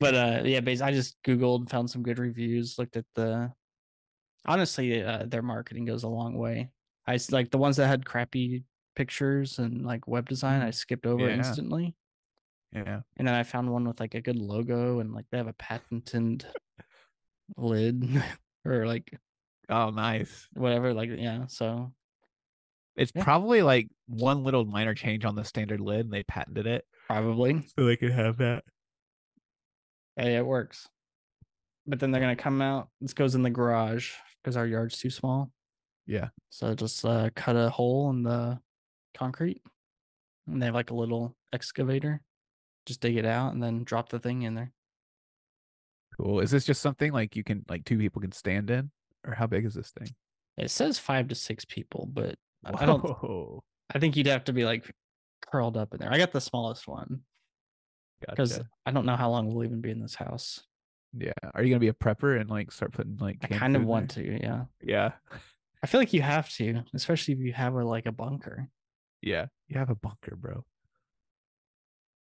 [0.00, 3.52] but uh yeah, basically I just Googled, found some good reviews, looked at the
[4.44, 6.70] honestly, uh, their marketing goes a long way.
[7.06, 8.64] I like the ones that had crappy
[8.96, 11.36] pictures and like web design, I skipped over Yeah.
[11.36, 11.94] instantly.
[12.72, 13.00] yeah.
[13.16, 15.52] And then I found one with like a good logo and like they have a
[15.54, 16.46] patented
[17.56, 18.04] lid
[18.64, 19.12] or like
[19.68, 20.48] Oh nice.
[20.54, 20.92] whatever.
[20.94, 21.46] Like, yeah.
[21.48, 21.92] So
[22.96, 23.24] It's Yeah.
[23.24, 26.84] probably like one little minor change on the standard lid and they patented it.
[27.06, 28.64] probably So they could have that.
[30.16, 30.88] yeah, it works.
[31.86, 32.88] But then they're gonna come out.
[33.00, 34.12] This goes in the garage
[34.44, 35.50] because our yard's too small.
[36.06, 36.28] Yeah.
[36.50, 38.58] So just uh, cut a hole in the
[39.16, 39.62] concrete,
[40.46, 42.20] and they have like a little excavator.
[42.84, 44.70] Just dig it out and then drop the thing in there.
[46.20, 46.40] Cool.
[46.40, 48.90] Is this just something like you can like two people can stand in?
[49.26, 50.14] Or how big is this thing?
[50.58, 53.60] It says five to six people, but I- I don't.
[53.94, 54.90] I think you'd have to be like
[55.50, 56.12] curled up in there.
[56.12, 57.20] I got the smallest one
[58.20, 58.68] because Gotcha.
[58.86, 60.62] I don't know how long we'll even be in this house.
[61.16, 61.32] Yeah.
[61.54, 64.14] Are you gonna be a prepper and like start putting like I kind of want
[64.14, 64.24] there?
[64.24, 64.64] to, yeah.
[64.82, 65.12] Yeah.
[65.82, 68.68] I feel like you have to, especially if you have a like a bunker.
[69.22, 69.46] Yeah.
[69.68, 70.64] You have a bunker, bro.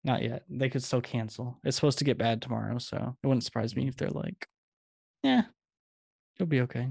[0.05, 0.45] Not yet.
[0.49, 1.59] They could still cancel.
[1.65, 4.47] It's supposed to get bad tomorrow, so it wouldn't surprise me if they're like,
[5.23, 5.43] "Yeah,
[6.39, 6.89] you'll be okay."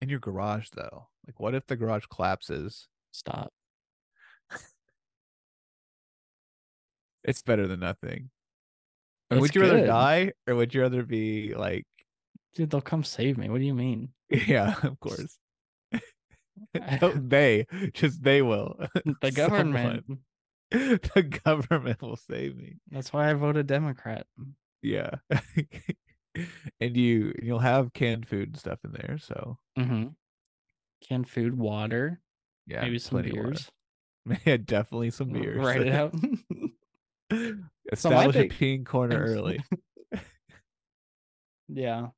[0.00, 1.08] In your garage though.
[1.26, 2.88] Like what if the garage collapses?
[3.12, 3.52] Stop.
[7.24, 8.30] It's better than nothing.
[9.30, 11.86] It's would you rather die or would you rather be like
[12.54, 13.48] Dude, they'll come save me.
[13.48, 14.10] What do you mean?
[14.30, 15.38] yeah, of course.
[17.02, 18.76] No, they just they will.
[19.22, 20.04] the government.
[20.06, 21.00] Someone.
[21.14, 22.76] the government will save me.
[22.90, 24.26] That's why I voted Democrat.
[24.82, 25.10] Yeah.
[26.80, 30.08] and you you'll have canned food and stuff in there, so Mm-hmm.
[31.08, 32.20] Canned food, water,
[32.66, 32.82] yeah.
[32.82, 33.48] maybe some plenty of water.
[33.50, 33.70] beers.
[34.46, 35.58] Yeah, definitely some beers.
[35.58, 36.14] Write it out.
[37.92, 39.62] Establish big- a peeing corner early.
[41.68, 42.08] yeah.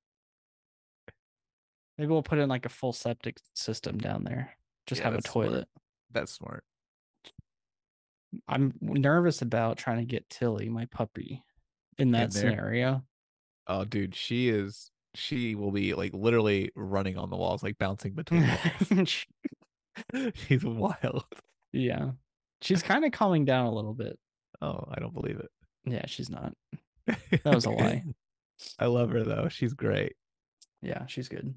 [1.98, 4.56] Maybe we'll put in like a full septic system down there.
[4.86, 5.46] Just Yeah, have a that's smart.
[5.48, 5.68] toilet.
[6.12, 6.62] That's smart.
[8.48, 11.42] I'm nervous about trying to get Tilly, my puppy,
[11.98, 12.50] in that there.
[12.50, 13.02] scenario.
[13.66, 14.90] Oh, dude, she is.
[15.14, 19.08] She will be like literally running on the walls, like bouncing between walls.
[20.34, 21.24] She's wild.
[21.72, 22.10] yeah.
[22.60, 24.18] She's kind of calming down a little bit.
[24.62, 25.50] Oh, I don't believe it.
[25.84, 26.52] Yeah, she's not.
[27.44, 28.02] That was a lie.
[28.78, 29.48] I love her though.
[29.48, 30.14] She's great.
[30.82, 31.54] Yeah, she's good.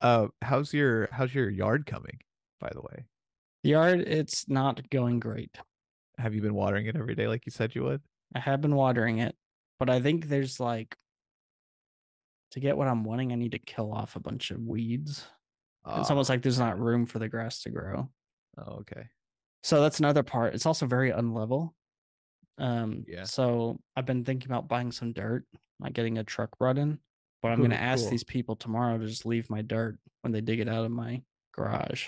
[0.00, 2.18] Uh, how's your how's your yard coming?
[2.60, 3.06] By the way,
[3.62, 5.56] yard, it's not going great.
[6.18, 8.02] have you been watering it every day like you said you would?
[8.34, 9.34] I have been watering it,
[9.78, 10.94] but I think there's like
[12.50, 15.26] to get what I'm wanting, I need to kill off a bunch of weeds.
[15.96, 18.10] It's almost Ah, like there's not room for the grass to grow.
[18.58, 19.06] Oh, okay.
[19.62, 20.54] So that's another part.
[20.54, 21.70] It's also very unlevel.
[22.58, 23.24] Um, Yeah.
[23.24, 25.44] So I've been thinking about buying some dirt,
[25.80, 26.98] like getting a truck brought in.
[27.42, 28.10] But I'm gonna ask cool.
[28.10, 31.22] these people tomorrow to just leave my dirt when they dig it out of my
[31.52, 32.06] garage,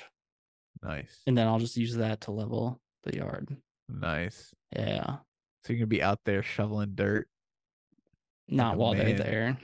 [0.82, 1.22] Nice.
[1.26, 3.56] and then I'll just use that to level the yard.
[3.88, 4.54] Nice.
[4.74, 5.16] Yeah,
[5.64, 7.28] So you're gonna be out there shoveling dirt.
[8.46, 9.06] not a while man.
[9.06, 9.58] they're there.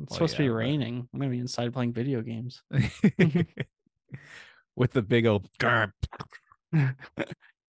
[0.00, 1.08] It's Well, supposed to be yeah, but- raining.
[1.14, 2.60] I'm gonna be inside playing video games.
[4.74, 5.48] With the big old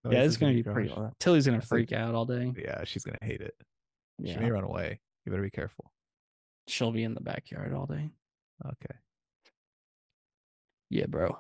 [0.06, 0.14] grr.
[0.14, 0.90] yeah, it's gonna be pretty.
[0.90, 1.14] loud.
[1.20, 2.54] Tilly's gonna freak out all day.
[2.58, 3.56] Yeah, she's gonna hate it.
[4.26, 5.00] She may run away.
[5.26, 5.92] You better be careful.
[6.68, 8.10] she'll be in the backyard all day.
[8.66, 8.96] Okay.
[10.90, 11.38] Yeah, bro.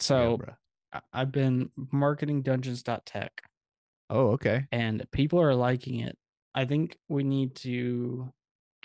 [0.00, 0.56] So bruh.
[0.92, 3.42] I- I've been marketing dungeons.tech
[4.10, 4.66] Oh, okay.
[4.72, 6.18] and people are liking it.
[6.54, 8.30] I think we need to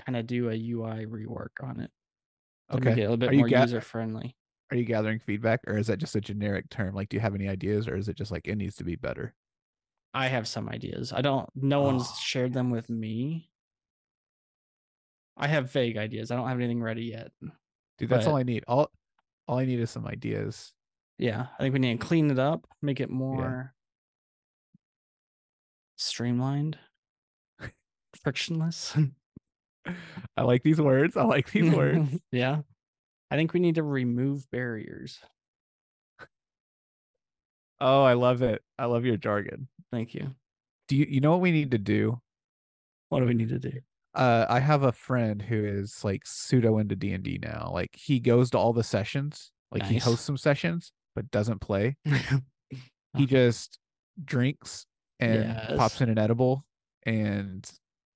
[0.06, 1.92] kind of do a UI rework on it
[2.72, 3.02] to make Okay.
[3.02, 4.37] it a little bit Are more ga- user friendly.
[4.72, 6.94] Are you gathering feedback or is that just a generic term?
[6.94, 8.96] Like, do you have any ideas or is it just like it needs to be
[8.96, 9.34] better?
[10.14, 11.14] I have some ideas.
[11.14, 11.48] I don't.
[11.56, 12.16] No one's Oh.
[12.22, 13.50] shared them with me.
[15.38, 16.32] I have vague ideas.
[16.32, 17.32] I don't have anything ready yet.
[17.98, 18.64] Dude, that's all I need.
[18.68, 18.90] All
[19.48, 20.74] all I need is some ideas.
[21.20, 23.74] Yeah, I think we need to clean it up, make it more
[25.98, 26.78] streamlined,
[28.24, 28.96] frictionless.
[30.38, 31.16] I like these words.
[31.16, 32.10] I like these words.
[32.32, 32.62] yeah.
[33.30, 35.20] I think we need to remove barriers.
[37.80, 38.62] Oh, I love it.
[38.80, 39.68] I love your jargon.
[39.92, 40.34] Thank you.
[40.88, 42.20] Do you you know what we need to do?
[43.10, 43.72] What do we need to do?
[44.14, 47.70] Uh I have a friend who is like pseudo into D&D now.
[47.74, 49.52] Like he goes to all the sessions.
[49.72, 51.98] Like he hosts some sessions but doesn't play.
[53.16, 53.26] He Oh.
[53.26, 53.80] just
[54.26, 54.86] drinks
[55.20, 56.66] and pops in an edible
[57.04, 57.68] and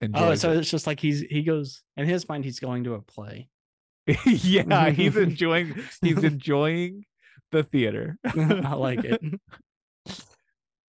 [0.01, 0.21] enjoys.
[0.21, 0.57] oh, so it.
[0.57, 3.47] it's just like he's he goes in his mind he's going to a play.
[4.25, 7.05] yeah, he's enjoying he's enjoying
[7.51, 8.17] the theater.
[8.25, 9.21] I like it.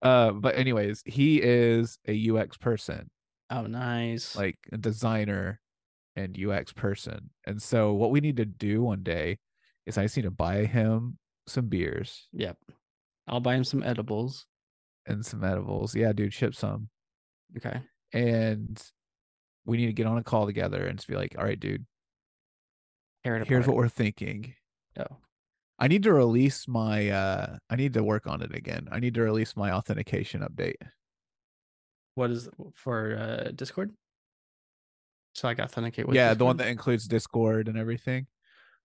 [0.02, 3.10] Uh, but anyways, he is a UX person,
[3.52, 4.36] Oh, nice.
[4.36, 5.60] like a designer
[6.16, 7.30] and UX person.
[7.46, 9.38] And so what we need to do one day
[9.86, 12.56] is I just need to buy him some beers yep.
[13.28, 14.46] I'll buy him some edibles.
[15.08, 15.96] and some edibles.
[15.96, 16.90] Yeah, dude, ship some.
[17.58, 17.82] Okay.
[18.14, 18.82] And
[19.66, 21.86] we need to get on a call together and just be like, all right, dude,
[23.24, 24.54] here's what we're thinking.
[25.00, 25.18] Oh.
[25.80, 28.88] I need to release my uh I need to work on it again.
[28.92, 30.76] I need to release my authentication update.
[32.16, 33.92] What is for uh Discord?
[35.34, 38.28] So I can authenticate with yeah, the one that includes Discord and everything.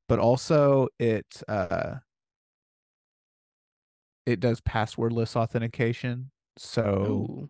[0.09, 1.97] But also it uh
[4.25, 6.31] it does passwordless authentication.
[6.57, 7.49] So Ooh,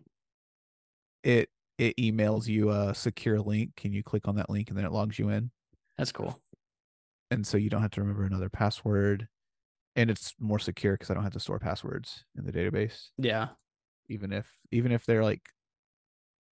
[1.23, 4.85] it it emails you a secure link and you click on that link and then
[4.85, 5.51] it logs you in.
[5.97, 6.37] that's cool.
[7.29, 9.27] And so you don't have to remember another password.
[9.95, 13.07] And it's more secure because I don't have to store passwords in the database.
[13.17, 13.49] Yeah.
[14.09, 15.41] Even if even if they're like,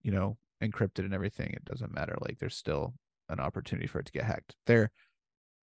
[0.02, 2.16] you know, encrypted and everything, it doesn't matter.
[2.20, 2.94] Like there's still
[3.28, 4.56] an opportunity for it to get hacked.
[4.66, 4.90] Their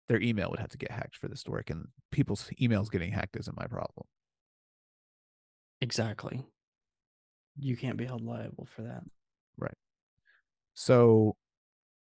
[0.08, 3.12] their email would have to get hacked for this to work, and people's emails getting
[3.12, 4.06] hacked isn't my problem.
[5.80, 6.44] Exactly.
[7.58, 9.02] You can't be held liable for that.
[9.56, 9.74] Right.
[10.74, 11.36] So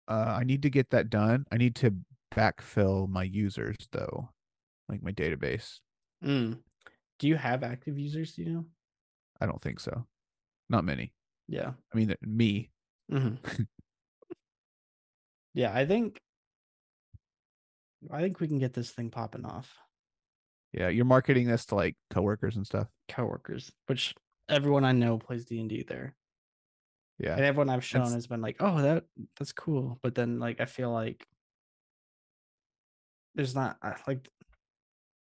[0.08, 1.45] uh, I need to get that done.
[1.52, 1.93] I need to
[2.36, 4.30] backfill my users though,
[4.89, 5.80] like my database.
[6.24, 6.60] Mm.
[7.19, 8.34] Do you have active users?
[8.34, 8.65] Do you know?
[9.39, 10.06] I don't think so.
[10.69, 11.13] Not many.
[11.48, 11.74] Yeah.
[11.93, 12.71] I mean, me.
[13.10, 13.36] hmm
[15.54, 16.19] yeah, I think
[18.12, 19.78] I think we can get this thing popping off.
[20.74, 22.88] Yeah, you're marketing this to like coworkers and stuff.
[23.08, 24.13] Coworkers, which
[24.50, 26.15] everyone I know plays D and D there,
[27.17, 27.36] Yeah.
[27.36, 29.06] and everyone I've shown has been like, "Oh, that
[29.38, 31.26] that's cool," but then like I feel like
[33.36, 34.30] there's not like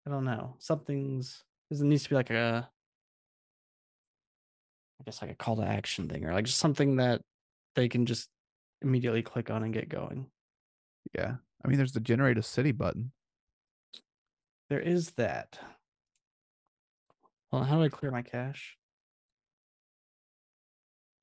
[0.06, 2.70] I don't know something's there needs to be like a
[5.00, 7.22] I guess like a call to action thing or like just something that
[7.76, 8.30] they can just
[8.82, 10.28] immediately click on and get going.
[11.16, 11.36] Yeah.
[11.64, 13.12] I mean, there's the generate a city button.
[14.70, 15.60] There is that.
[17.52, 18.78] Well, how do I clear my cache?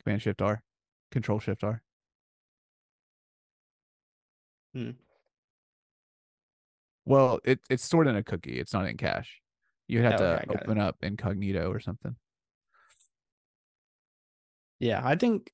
[0.02, 0.62] Command Shift R,
[1.10, 1.82] Control Shift R.
[4.74, 4.90] Hmm.
[7.06, 8.58] Well, it it's stored in a cookie.
[8.58, 9.40] It's not in cache.
[9.88, 10.62] You'd have Oh, to okay, got it.
[10.62, 12.16] open up incognito or something.
[14.80, 15.50] Yeah, I think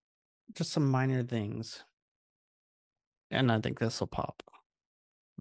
[0.55, 1.85] just some minor things.
[3.31, 4.43] And I think this will pop.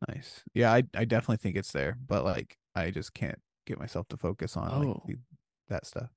[0.07, 0.43] Nice.
[0.53, 4.17] Yeah, I I definitely think it's there, but like I just can't get myself to
[4.17, 5.03] focus on like Oh.
[5.07, 5.15] the,
[5.69, 6.09] that stuff.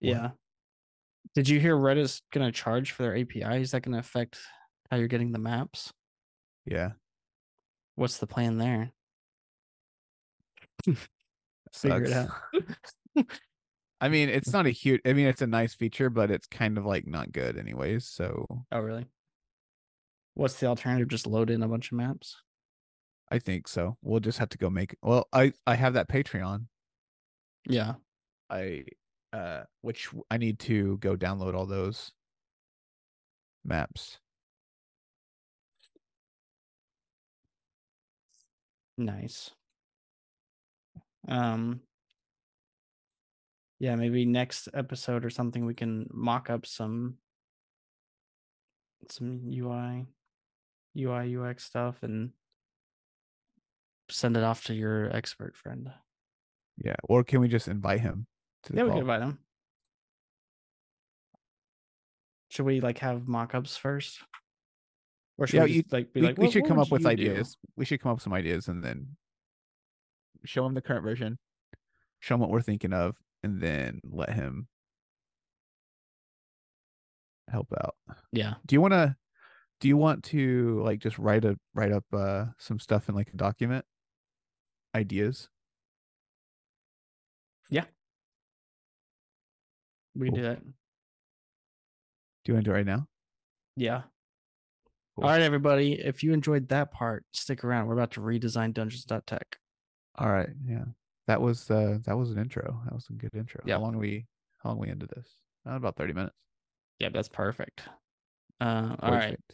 [0.00, 0.30] Yeah.
[1.34, 3.60] Did you hear Reddit's going to charge for their API?
[3.62, 4.38] Is that going to affect
[4.90, 5.92] how you're getting the maps?
[6.66, 6.92] Yeah.
[7.94, 8.90] What's the plan there?
[11.72, 12.30] Figure it out.
[14.00, 15.00] I mean, it's not a huge.
[15.06, 18.06] I mean, it's a nice feature, but it's kind of like not good, anyways.
[18.06, 19.06] So Oh, really?
[20.34, 21.08] What's the alternative?
[21.08, 22.36] Just load in a bunch of maps?
[23.30, 23.96] I think so.
[24.02, 24.96] We'll just have to go make.
[25.02, 26.66] Well, I I have that Patreon.
[27.66, 27.94] Yeah.
[28.50, 28.84] I
[29.32, 32.12] uh, which I need to go download all those
[33.64, 34.18] maps.
[38.98, 39.52] Nice.
[41.28, 41.80] Um
[43.78, 47.18] yeah, maybe next episode or something we can mock up some
[49.08, 50.06] some UI
[50.96, 52.30] UI UX stuff and
[54.08, 55.90] send it off to your expert friend.
[56.76, 56.94] Yeah.
[57.04, 58.26] Or can we just invite him
[58.64, 59.38] to the Yeah, we can invite him.
[62.50, 64.20] Should we like have mock-ups first?
[65.38, 67.02] Or should Yeah, we you- just, like be we, like we should come up with
[67.02, 67.56] you do?" ideas.
[67.76, 69.16] We should come up with some ideas and then
[70.44, 71.38] show him the current version,
[72.20, 74.68] show him what we're thinking of, and then let him
[77.50, 77.94] help out.
[78.32, 78.54] Yeah.
[78.66, 79.16] Do you want to?
[79.80, 83.30] Do you want to like just write a write up uh some stuff in like
[83.34, 83.84] a document?
[84.94, 85.48] Ideas.
[87.68, 87.84] Yeah.
[90.14, 90.42] We can Cool.
[90.42, 90.62] do that.
[90.64, 90.72] Do
[92.46, 93.06] you want to do it right now?
[93.76, 94.02] Yeah.
[95.16, 95.24] Cool.
[95.24, 95.94] All right, everybody.
[95.94, 97.86] If you enjoyed that part, stick around.
[97.86, 99.56] We're about to redesign dungeons.tech.
[100.16, 100.50] All right.
[100.66, 100.84] Yeah.
[101.26, 102.80] That was uh that was an intro.
[102.84, 103.62] That was a good intro.
[103.64, 103.76] Yep.
[103.76, 104.26] How long we
[104.62, 105.26] how long we into this?
[105.66, 106.34] Uh, about 30 minutes.
[106.98, 107.82] Yeah, that's perfect.
[108.60, 109.20] Uh, all right.
[109.22, 109.50] Perfect.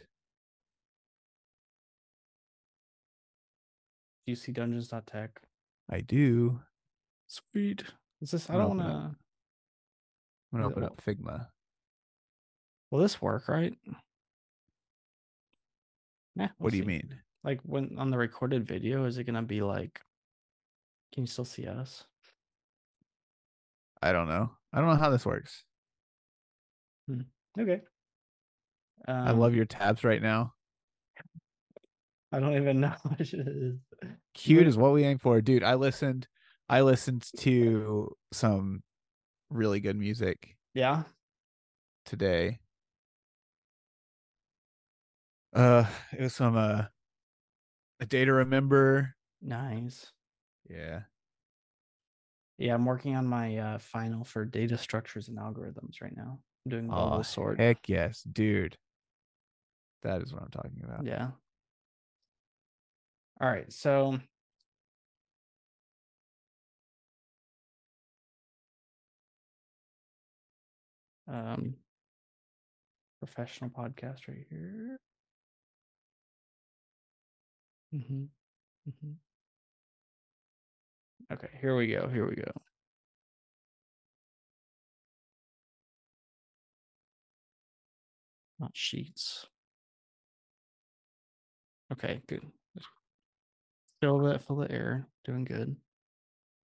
[4.25, 5.41] Do you see dungeons.tech?
[5.89, 6.59] I do.
[7.27, 7.83] Sweet.
[8.21, 8.49] Is this?
[8.49, 9.15] I don't wanna
[10.51, 11.47] I'm gonna open up Figma.
[12.91, 13.73] Will this work, right?
[16.35, 16.49] Yeah.
[16.57, 17.15] What do you mean?
[17.43, 20.01] Like when on the recorded video, is it gonna be like?
[21.13, 22.05] Can you still see us?
[24.01, 24.51] I don't know.
[24.71, 25.63] I don't know how this works.
[27.59, 27.81] Okay.
[29.07, 30.53] I love Um, your tabs right now.
[32.31, 33.79] I don't even know what it is.
[34.35, 35.63] Cute is what we aim for, dude.
[35.63, 36.27] I listened.
[36.69, 38.83] I listened to some
[39.49, 41.03] really good music Yeah.
[42.05, 42.59] today.
[45.51, 46.83] Uh, it was some uh,
[47.99, 49.15] a day to remember.
[49.41, 50.11] Nice.
[50.69, 51.01] Yeah,
[52.59, 56.39] Yeah, I'm working on my uh, final for data structures and algorithms right now.
[56.65, 57.57] I'm doing oh, bubble sort.
[57.57, 58.77] heck yes, dude.
[60.03, 61.05] That is what I'm talking about.
[61.05, 61.29] Yeah.
[63.41, 63.71] All right.
[63.71, 64.19] So
[71.27, 71.75] um
[73.19, 74.99] professional podcast right here.
[77.91, 78.23] hmm
[78.85, 79.11] hmm
[81.31, 82.07] Okay, here we go.
[82.07, 82.51] Here we go.
[88.59, 89.45] Not sheets.
[91.91, 92.43] Okay, good.
[94.01, 95.07] Fill that, fill the air.
[95.25, 95.75] Doing good.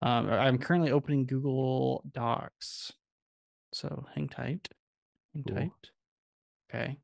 [0.03, 2.93] Um, I'm currently opening Google Docs,
[3.73, 4.69] so hang tight.
[5.35, 5.57] Hang Cool.
[5.57, 5.71] tight.
[6.71, 6.99] Okay.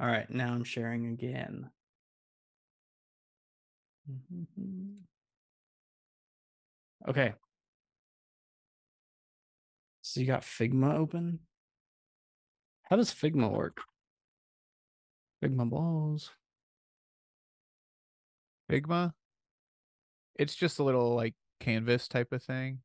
[0.00, 0.28] All right.
[0.28, 1.70] Now I'm sharing again.
[4.10, 4.96] Mhm.
[7.08, 7.34] Okay.
[10.02, 11.40] So you got Figma open?
[12.84, 13.80] How does Figma work?
[15.42, 16.30] Figma balls.
[18.70, 19.12] Figma.
[20.36, 22.80] It's just a little like canvas type of thing.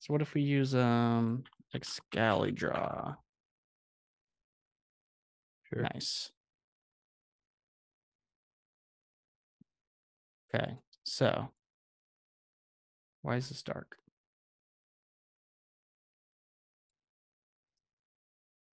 [0.00, 1.44] So what if we use um
[1.82, 2.52] Scally
[5.72, 5.82] Sure.
[5.82, 6.32] Nice.
[10.52, 11.48] Okay, so
[13.22, 13.96] why is this dark?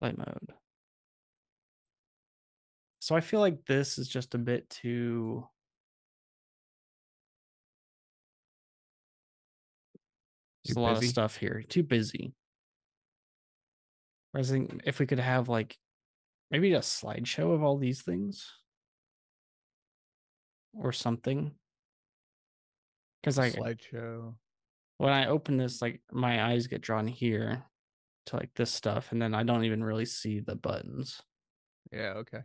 [0.02, 0.54] Light mode.
[3.00, 5.46] So I feel like this is just a bit too.
[10.64, 11.64] There's a lot of stuff here.
[11.68, 12.34] Too busy.
[14.34, 15.78] I think if we could have like
[16.52, 18.52] maybe a slideshow of all these things
[20.74, 21.52] or something.
[23.22, 24.34] Because like slideshow.
[24.98, 27.64] when I open this, like my eyes get drawn here
[28.28, 31.22] to like this stuff, and then I don't even really see the buttons.
[31.92, 32.14] Yeah.
[32.18, 32.40] Okay.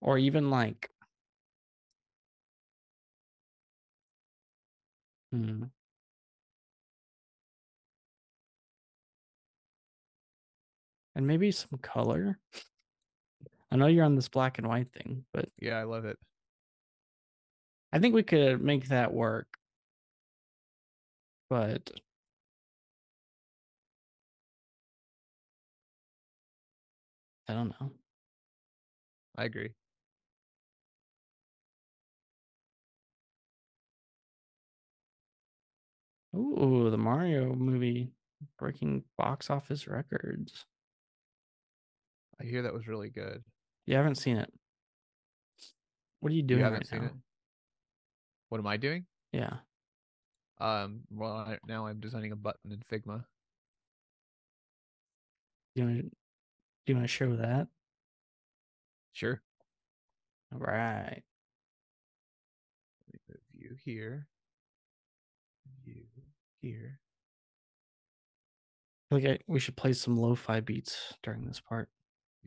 [0.00, 0.90] Or even like
[5.32, 5.64] hmm.
[11.14, 12.38] And maybe some color.
[13.70, 16.18] I know you're on this black and white thing, but Yeah, I love it.
[17.92, 19.58] I think we could make that work.
[21.50, 21.90] But
[27.48, 27.92] I don't know.
[29.36, 29.72] I agree.
[36.34, 38.12] Ooh, the Mario movie
[38.58, 40.64] breaking box office records.
[42.40, 43.44] I hear that was really good.
[43.88, 44.52] You haven't seen it.
[46.20, 47.06] What are you doing haven't right seen now?
[47.06, 47.12] it?
[48.50, 49.06] What am I doing?
[49.32, 49.54] Yeah.
[50.60, 53.24] Um, well, I, now I'm designing a button in Figma.
[55.74, 56.10] Do you want to, do
[56.88, 57.68] you want to show that?
[59.14, 59.40] Sure.
[60.52, 61.22] All right.
[63.06, 64.26] Let me move you here.
[65.86, 66.02] You
[66.60, 67.00] here.
[69.10, 71.88] I think we should play some lo-fi beats during this part.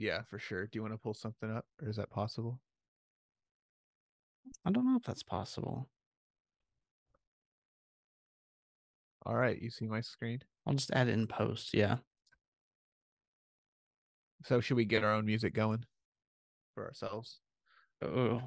[0.01, 0.65] Yeah, for sure.
[0.65, 2.59] Do you want to pull something up, or is that possible?
[4.65, 5.87] I don't know if that's possible.
[9.27, 10.39] All right, you see my screen.
[10.65, 11.75] I'll just add it in post.
[11.75, 11.97] Yeah.
[14.43, 15.85] So should we get our own music going
[16.73, 17.39] for ourselves?
[18.01, 18.41] Oh.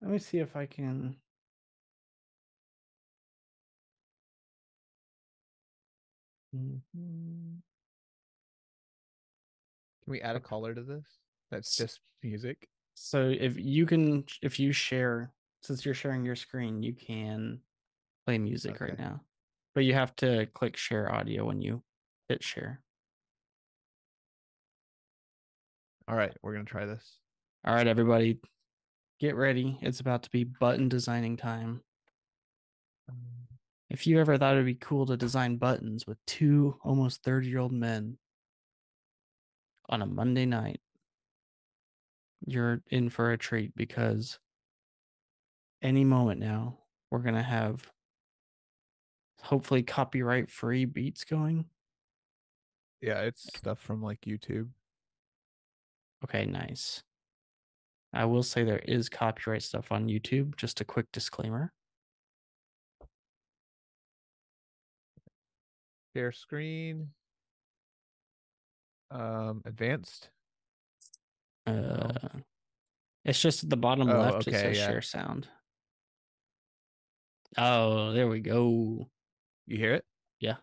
[0.00, 1.16] Let me see if I can.
[6.52, 7.60] Mhm.
[10.04, 11.04] Can we add a color to this?
[11.50, 12.68] That's just music.
[12.94, 15.32] So if you can, if you share,
[15.62, 17.60] since you're sharing your screen, you can
[18.26, 19.20] play music right now.
[19.74, 21.82] But you have to click share audio when you
[22.28, 22.80] hit share.
[26.06, 27.18] All right, we're gonna try this.
[27.66, 28.38] All right, everybody,
[29.20, 29.78] get ready.
[29.80, 31.80] It's about to be button designing time.
[33.08, 33.16] Um.
[33.90, 37.60] If you ever thought it'd be cool to design buttons with two almost 30 year
[37.60, 38.18] old men
[39.88, 40.80] on a Monday night,
[42.46, 44.38] you're in for a treat because
[45.82, 46.78] any moment now,
[47.10, 47.90] we're going to have
[49.42, 51.66] hopefully copyright free beats going.
[53.00, 54.68] Yeah, it's stuff from like YouTube.
[56.24, 57.02] Okay, nice.
[58.14, 61.72] I will say there is copyright stuff on YouTube, just a quick disclaimer.
[66.14, 67.08] Share screen.
[69.14, 70.28] Um, advanced.
[71.66, 72.10] Uh,
[73.24, 74.48] it's just at the bottom Oh, left.
[74.48, 74.86] it okay, says yeah.
[74.86, 75.46] share sound.
[77.56, 79.08] Oh, there we go.
[79.66, 80.04] You hear it?
[80.40, 80.56] Yeah.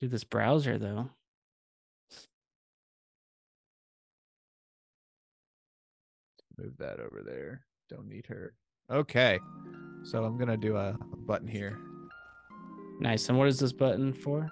[0.00, 1.10] Do this browser though.
[6.56, 7.62] Move that over there.
[7.90, 8.54] Don't need her.
[8.90, 9.40] Okay.
[10.04, 11.78] So I'm gonna do a button here.
[13.00, 13.28] Nice.
[13.28, 14.48] And what is this button for?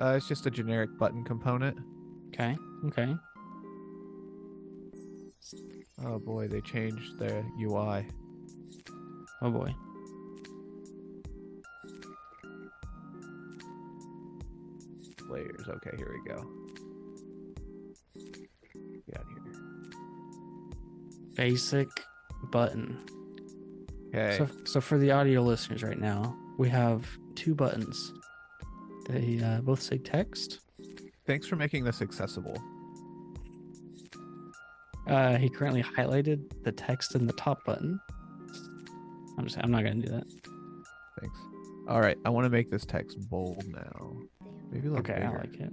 [0.00, 1.76] Uh, it's just a generic button component.
[2.28, 2.56] Okay.
[2.86, 3.16] Okay.
[6.04, 8.06] Oh boy, they changed their UI.
[9.42, 9.74] Oh boy.
[15.28, 15.68] Layers.
[15.68, 16.44] Okay, here we go.
[19.06, 19.52] Get out here.
[21.34, 21.88] Basic
[22.52, 22.98] button.
[24.08, 24.38] Okay.
[24.38, 28.12] So, so for the audio listeners right now, we have two buttons.
[29.08, 30.60] They uh, both say text.
[31.26, 32.56] Thanks for making this accessible.
[35.06, 37.98] Uh, he currently highlighted the text in the top button.
[39.38, 40.24] I'm just, I'm not gonna do that.
[41.20, 41.38] Thanks.
[41.88, 44.16] All right, I want to make this text bold now.
[44.70, 45.72] Maybe little Okay, I like it.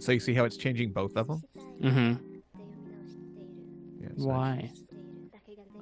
[0.00, 1.42] So you see how it's changing both of them?
[1.80, 2.14] Mm-hmm.
[4.00, 4.82] Yeah, it's nice.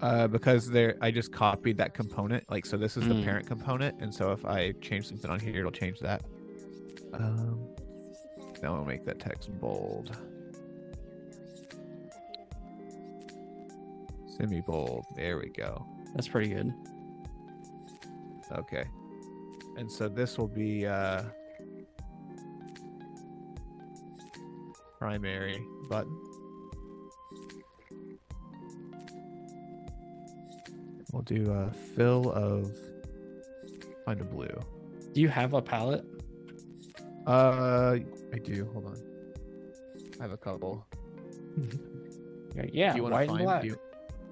[0.01, 2.49] Uh, because there, I just copied that component.
[2.51, 3.25] Like, so this is the Mm.
[3.25, 6.23] parent component, and so if I change something on here, it'll change that.
[7.15, 7.67] Um,
[8.63, 10.17] now I'll make that text bold,
[14.37, 15.05] semi bold.
[15.17, 15.85] There we go.
[16.15, 16.73] That's pretty good.
[18.53, 18.85] Okay,
[19.77, 21.23] and so this will be uh,
[24.99, 26.17] primary button.
[31.19, 32.71] We'll do a fill of
[34.05, 34.57] find a blue.
[35.13, 36.05] Do you have a palette?
[37.27, 37.97] Uh,
[38.33, 38.71] I do.
[38.73, 38.97] Hold on.
[40.21, 40.87] I have a couple.
[42.55, 43.45] Yeah, yeah do you wanna white and find?
[43.47, 43.63] black.
[43.63, 43.81] Do you...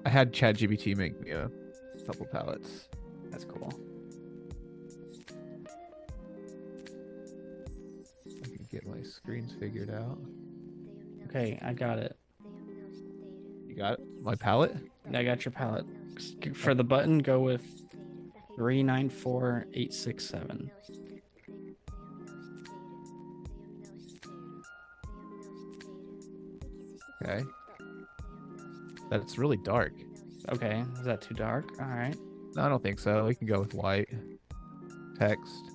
[0.04, 1.50] I had ChatGPT make me a
[2.06, 2.88] couple palettes.
[3.30, 3.72] That's cool.
[8.28, 10.20] I can get my screens figured out.
[11.24, 12.16] Okay, I got it.
[13.76, 14.00] You got?
[14.22, 14.74] My palette?
[15.12, 15.84] I got your palette.
[16.54, 17.62] For the button, go with
[18.56, 20.70] three nine four eight six seven.
[27.22, 27.44] Okay.
[29.10, 29.92] That's really dark.
[30.48, 31.68] Okay, is that too dark?
[31.78, 32.16] All right.
[32.54, 33.26] No, I don't think so.
[33.26, 34.08] We can go with white
[35.18, 35.70] text.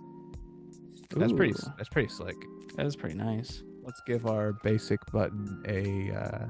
[1.15, 1.53] That's pretty.
[1.77, 2.37] That's pretty slick.
[2.77, 3.61] That is pretty nice.
[3.83, 6.47] Let's give our basic button a uh,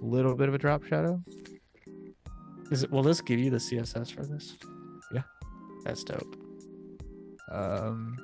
[0.00, 1.22] little bit of a drop shadow.
[2.70, 2.90] Is it?
[2.90, 4.56] Will this give you the CSS for this?
[5.12, 5.22] Yeah.
[5.84, 6.36] That's dope.
[7.50, 8.16] Um,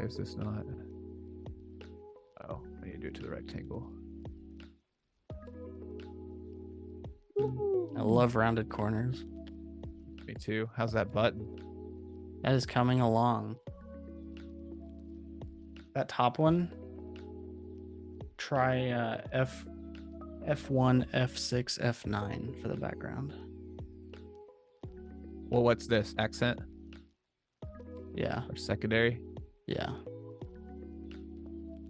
[0.00, 0.64] is this not?
[2.48, 3.90] Oh, I need to do it to the rectangle.
[7.96, 9.24] I love rounded corners.
[10.26, 10.70] Me too.
[10.76, 11.60] How's that button?
[12.42, 13.56] That is coming along.
[15.98, 16.70] That top one.
[18.36, 19.66] Try uh, F
[20.46, 23.34] F1, F6, F9 for the background.
[25.50, 26.14] Well, what's this?
[26.16, 26.60] Accent
[28.14, 29.20] Yeah, or secondary?
[29.66, 29.90] yeah,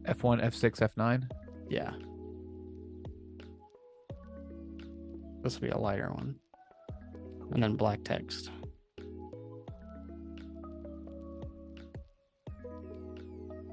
[0.06, 1.30] F1, F6, F9?
[1.68, 1.90] yeah.
[5.42, 6.34] This will be a lighter one.
[7.52, 8.50] And then black text.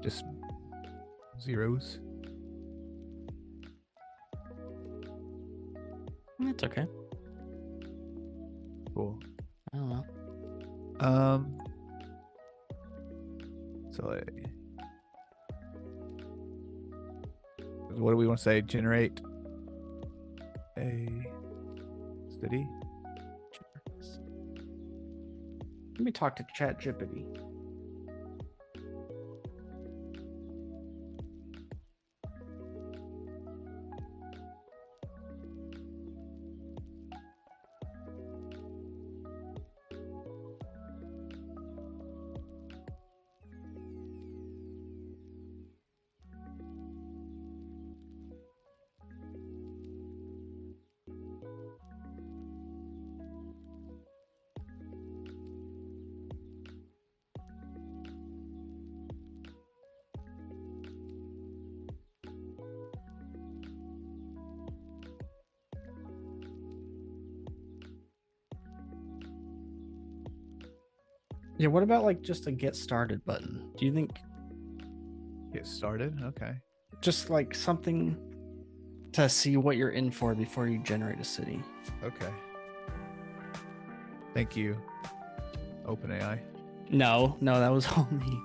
[0.02, 0.24] Just
[1.40, 1.98] zeros.
[6.38, 6.86] That's okay.
[8.94, 9.18] Cool.
[9.72, 10.04] I don't know.
[11.00, 11.58] Um.
[13.90, 14.20] So, uh,
[17.94, 18.60] what do we want to say?
[18.60, 19.20] Generate
[20.78, 21.08] a
[22.40, 22.68] city.
[25.92, 27.24] Let me talk to ChatGPT.
[71.58, 73.70] Yeah, what about like just a get started button?
[73.78, 74.10] Do you think
[75.52, 76.18] Get started.
[76.22, 76.54] Okay.
[77.00, 78.16] just like something
[79.12, 81.62] to see what you're in for before you generate a city?
[82.04, 82.28] Okay.
[84.34, 84.76] Thank you,
[85.86, 86.40] OpenAI.
[86.90, 88.38] No, no, that was all me.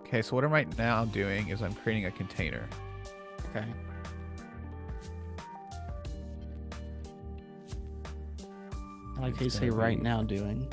[0.00, 2.68] Okay, so what I'm right now doing is I'm creating a container.
[3.50, 3.64] Okay.
[9.16, 10.70] I like how you say right now doing.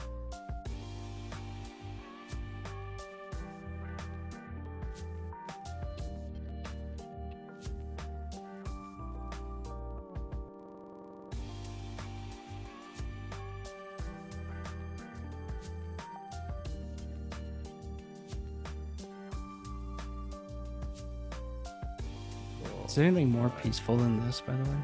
[22.98, 24.78] There anything more peaceful than this, by the way?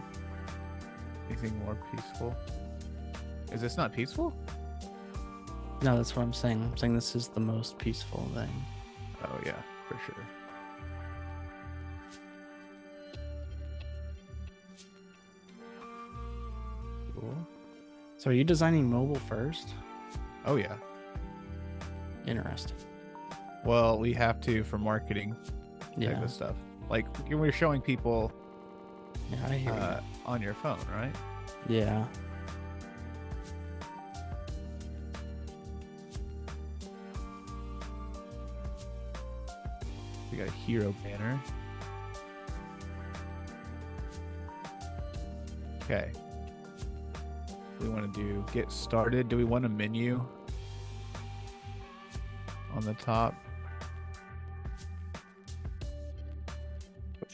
[1.29, 2.35] Anything more peaceful?
[3.51, 4.33] Is this not peaceful?
[5.81, 6.61] No, that's what I'm saying.
[6.63, 8.49] I'm saying this is the most peaceful thing.
[9.23, 10.25] Oh yeah, for sure.
[17.15, 17.35] Cool.
[18.17, 19.69] So are you designing mobile first?
[20.45, 20.75] Oh yeah.
[22.27, 22.77] Interesting.
[23.65, 25.35] Well, we have to for marketing
[25.79, 26.21] type Yeah.
[26.23, 26.55] of stuff.
[26.93, 28.31] Like we're showing people
[29.31, 31.11] Yeah, uh, on your phone, right?
[31.67, 32.05] Yeah.
[40.31, 41.41] We got a hero banner.
[45.81, 46.11] Okay.
[47.81, 49.29] We want to do get started.
[49.29, 50.23] Do we want a menu
[52.75, 53.42] on the top?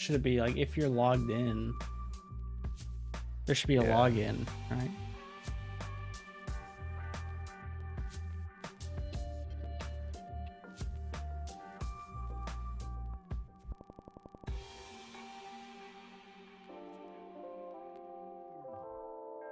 [0.10, 1.72] Should it be like if you're logged in?
[3.46, 3.96] There should be a Yeah.
[3.96, 4.90] login, right?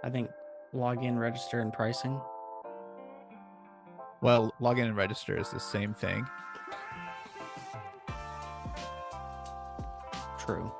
[0.03, 0.31] I think
[0.73, 2.19] login, register, and pricing.
[4.21, 6.27] Well, login and register is the same thing.
[10.47, 10.71] True.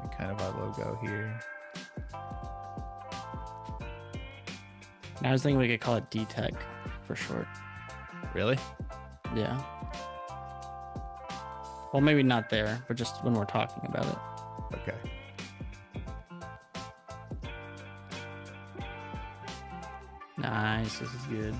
[0.00, 1.40] And kind of our logo here.
[5.24, 6.54] I was thinking we could call it D Tech
[7.04, 7.48] for short.
[8.34, 8.58] Really?
[9.34, 9.60] Yeah.
[11.92, 14.18] Well, maybe not there, but just when we're talking about it.
[14.76, 14.94] Okay.
[20.42, 20.98] Nice.
[20.98, 21.54] This is good.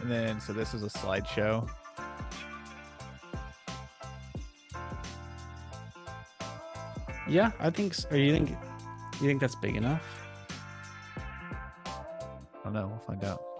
[0.00, 1.68] And then, so this is a slideshow.
[7.28, 7.94] Yeah, I think.
[7.94, 8.08] So.
[8.10, 8.50] Or you think?
[9.20, 10.02] You think that's big enough?
[11.86, 11.92] I
[12.64, 12.88] don't know.
[12.88, 13.57] We'll find out.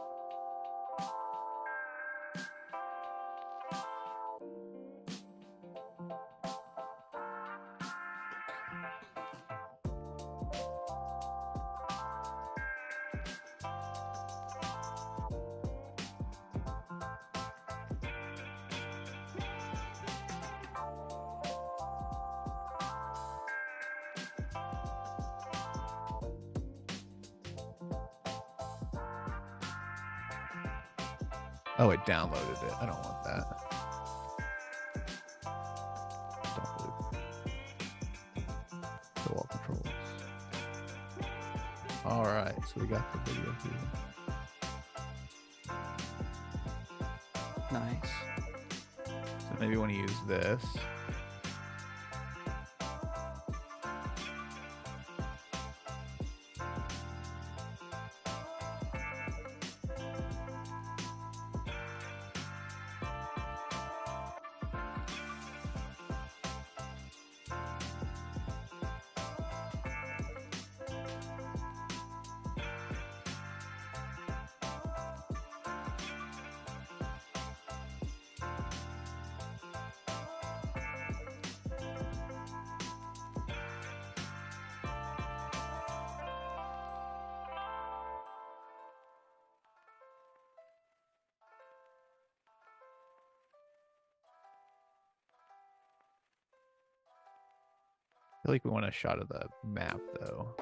[98.49, 100.57] Feel like we want a shot of the map though.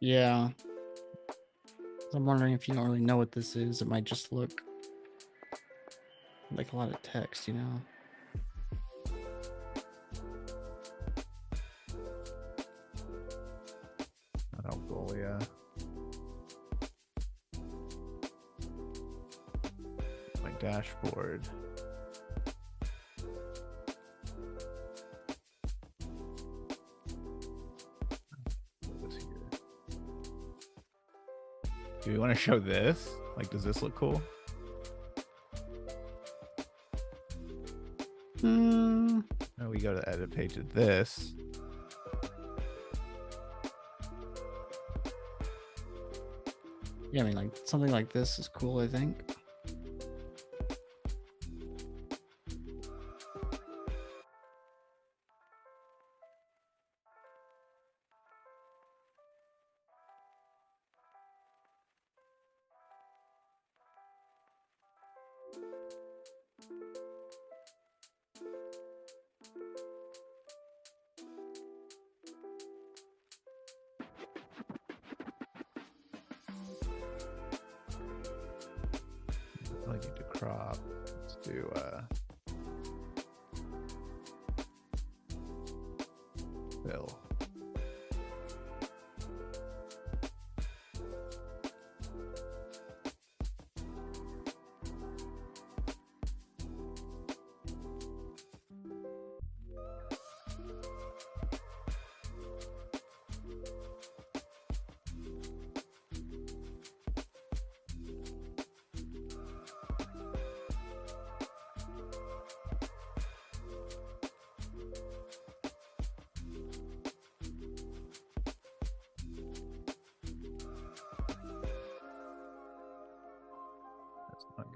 [0.00, 0.50] Yeah.
[2.12, 4.60] I'm wondering if you don't really know what this is, it might just look
[6.52, 7.80] like a lot of text, you know?
[32.46, 33.10] Show this?
[33.36, 34.22] Like, does this look cool?
[38.40, 39.18] Hmm.
[39.58, 41.34] Now we go to the edit page of this.
[47.10, 49.25] Yeah, I mean, like something like this is cool, I think.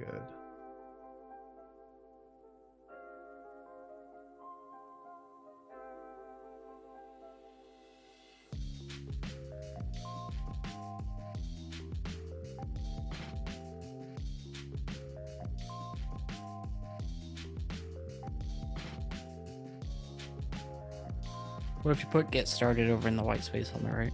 [0.01, 0.22] Good.
[21.82, 24.12] What if you put get started over in the white space on the right?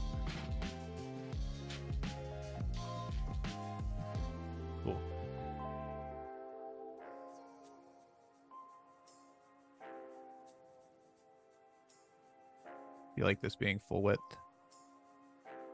[13.27, 14.21] Like this being full width?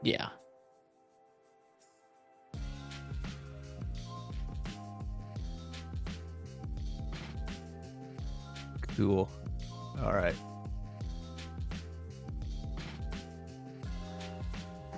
[0.01, 0.29] Yeah.
[8.97, 9.29] Cool.
[10.03, 10.35] All right.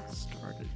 [0.10, 0.70] Started.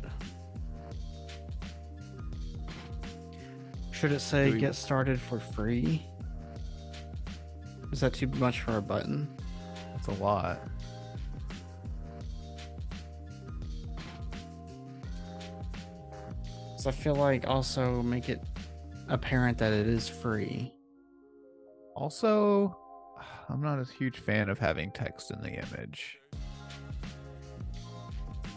[3.92, 6.06] Should it say we- get started for free?
[7.92, 9.28] Is that too much for a button?
[9.96, 10.60] That's a lot.
[16.80, 18.42] So I feel like also make it
[19.10, 20.74] apparent that it is free.
[21.94, 22.74] Also,
[23.50, 26.18] I'm not a huge fan of having text in the image.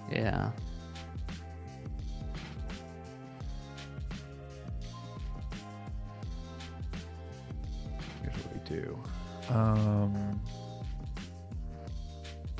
[0.08, 0.52] Yeah.
[8.22, 9.02] Here's what we do.
[9.48, 10.40] Um,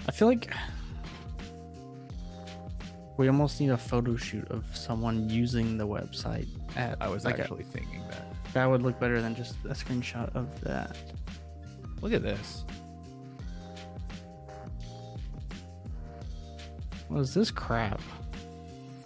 [0.09, 0.53] I feel like
[3.17, 7.39] we almost need a photo shoot of someone using the website at I was like
[7.39, 8.25] a- actually thinking that.
[8.55, 10.97] that would look better than just a screenshot of that.
[12.01, 12.65] Look at this.
[17.09, 18.01] What is this crap?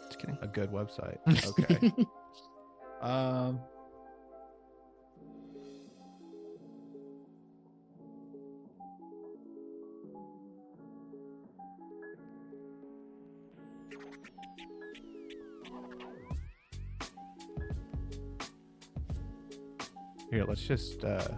[0.06, 0.38] Just kidding.
[0.40, 1.18] A good website.
[1.58, 1.92] Okay.
[3.02, 3.60] um.
[20.36, 21.28] Here, let's just uh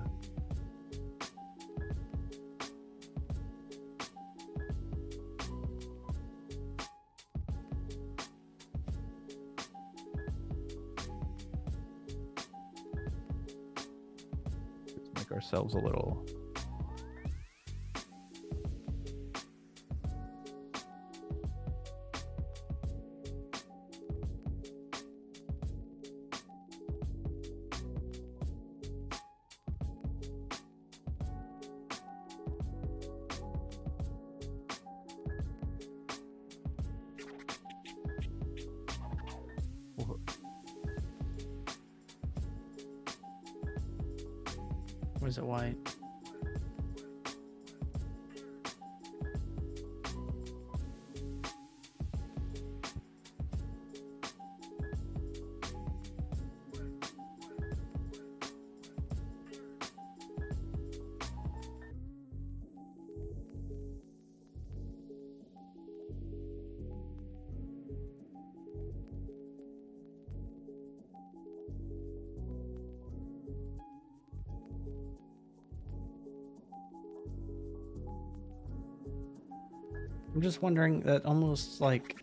[80.38, 82.16] I'm just wondering that almost like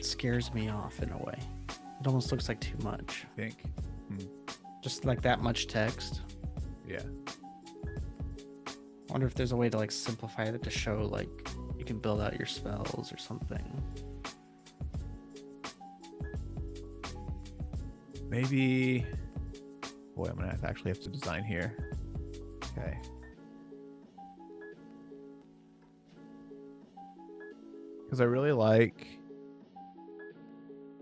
[0.00, 1.38] scares me off in a way.
[2.00, 3.24] It almost looks like too much.
[3.24, 3.62] I think.
[4.08, 4.26] Hmm.
[4.82, 6.22] Just like that much text.
[6.84, 7.04] Yeah.
[7.86, 11.28] I wonder if there's a way to like simplify it to show like
[11.78, 13.62] you can build out your spells or something.
[18.28, 19.06] Maybe.
[20.16, 21.76] Boy, I'm gonna actually have to design here.
[22.76, 22.98] Okay.
[28.14, 29.08] Because I really like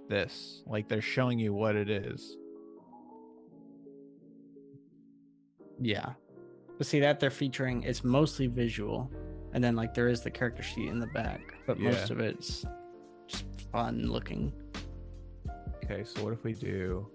[0.08, 0.62] this.
[0.66, 2.38] Like they're showing you what it is.
[5.78, 6.14] Yeah.
[6.78, 9.10] But see that they're featuring it's mostly visual.
[9.52, 11.52] And then like there is the character sheet in the back.
[11.66, 12.64] But most of it's
[13.26, 14.50] just fun looking.
[15.84, 17.10] Okay, so what if we do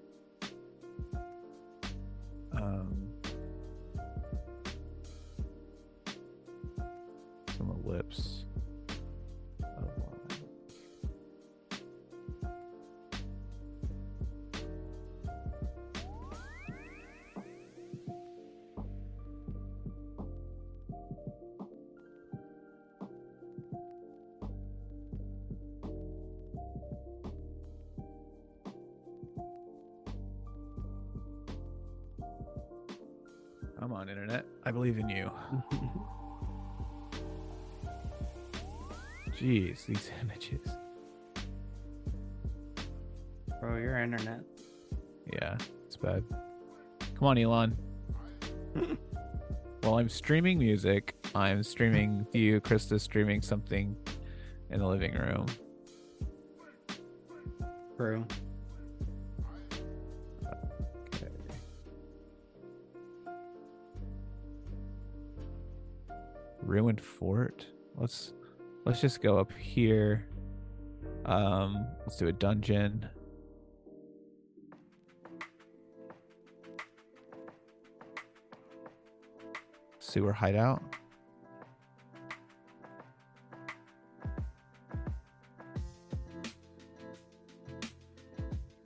[40.50, 40.78] these.
[43.60, 44.42] Bro, your internet.
[45.34, 46.24] Yeah, it's bad.
[47.16, 47.76] Come on, Elon.
[49.82, 53.96] While I'm streaming music, I'm streaming you, Krista streaming something
[54.70, 55.46] in the living room.
[57.96, 58.26] Bro.
[61.08, 61.32] Okay.
[66.62, 67.66] Ruined fort.
[67.96, 68.34] Let's
[68.86, 70.28] let's just go up here.
[71.28, 73.06] Um, let's do a dungeon.
[80.00, 80.82] Sewer hideout.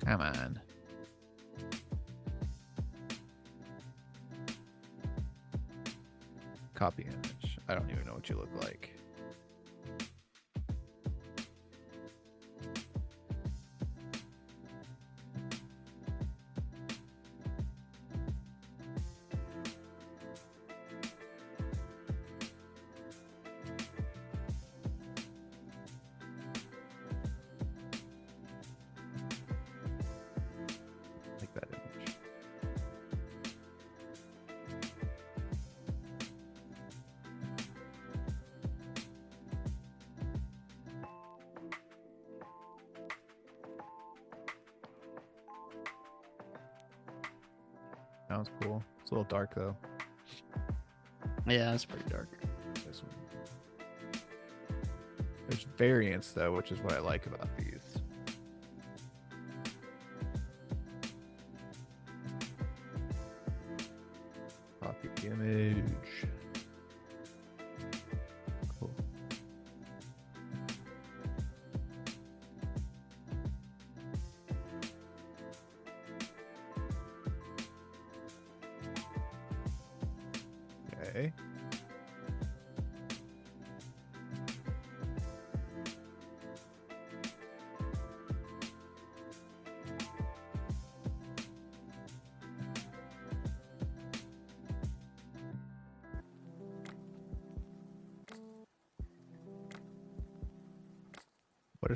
[0.04, 0.60] Come on.
[6.74, 7.60] Copy image.
[7.70, 8.96] I don't even know what you look like.
[48.32, 48.82] Sounds cool.
[49.02, 49.76] It's a little dark though.
[51.46, 52.30] Yeah, it's pretty dark.
[52.76, 53.12] This one.
[55.50, 57.71] There's variance though, which is what I like about these.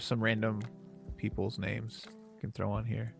[0.06, 0.62] Some random
[1.18, 3.14] people's names you can throw on here?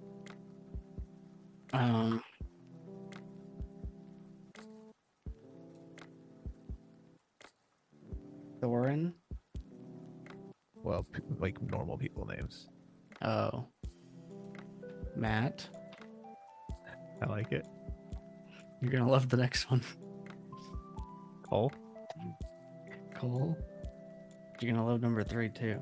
[1.74, 2.22] Um,
[8.62, 9.14] Thorin.
[10.76, 11.08] Well,
[11.40, 12.68] like normal people names.
[13.22, 13.66] Oh,
[15.16, 15.68] Matt.
[17.22, 17.66] I like it.
[18.82, 19.82] You're gonna love the next one.
[21.50, 21.72] Cole.
[23.16, 23.58] Cole.
[24.62, 25.80] You're gonna love number three too.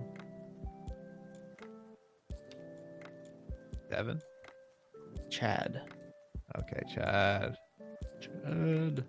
[5.44, 5.82] Chad.
[6.58, 7.58] Okay, Chad.
[8.22, 9.04] Chad.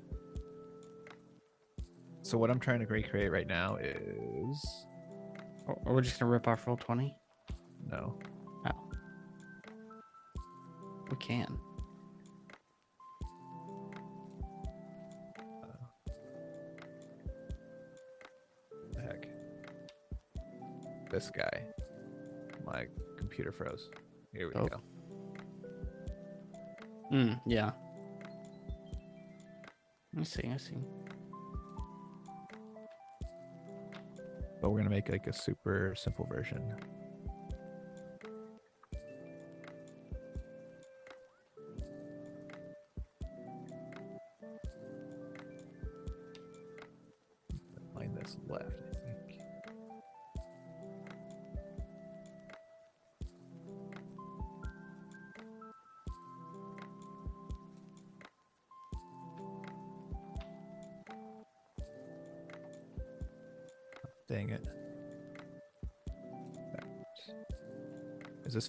[2.23, 3.97] So what I'm trying to recreate right now is
[4.67, 5.37] oh,
[5.69, 7.15] Or, or we're just gonna rip off roll twenty.
[7.89, 8.19] no.
[8.67, 8.91] Oh.
[11.09, 11.57] We can.
[18.93, 19.27] the heck.
[21.11, 21.63] This guy.
[22.67, 23.89] My computer froze.
[24.33, 24.67] Here we Oh.
[24.67, 24.81] go.
[27.15, 27.71] Mm, yeah.
[30.19, 30.51] I see.
[30.53, 30.75] I see.
[34.61, 36.75] But we're gonna make like a super simple version.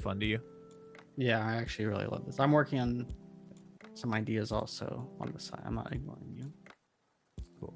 [0.05, 0.39] Fun to you?
[1.17, 2.39] Yeah, I actually really love this.
[2.39, 3.07] I'm working on
[3.95, 5.61] some ideas also on the side.
[5.65, 6.53] I'm not ignoring you.
[7.59, 7.73] Cool.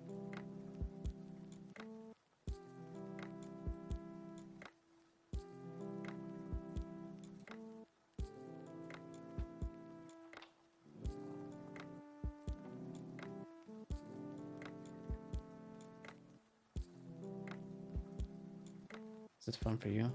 [19.39, 20.11] Is this fun for you?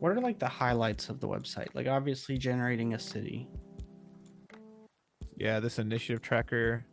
[0.00, 1.68] What are like the highlights of the website?
[1.74, 3.46] Like obviously generating a city.
[5.36, 6.86] Yeah, this initiative tracker.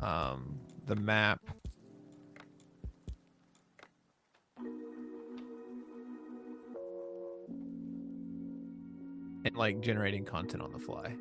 [0.00, 1.40] Um, the map.
[9.44, 11.14] And like generating content on the fly.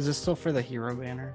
[0.00, 1.34] Is this still for the hero banner?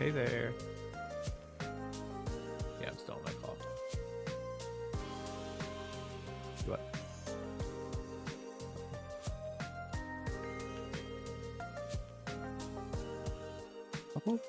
[0.00, 0.54] Hey there.
[1.60, 3.54] Yeah, I'm still on my call.
[6.64, 6.80] What?
[14.26, 14.40] Oh.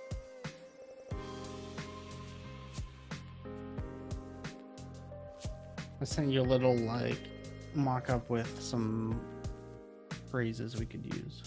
[6.00, 7.20] I sent you a little like
[7.76, 9.20] mock up with some
[10.30, 11.44] phrases we could use.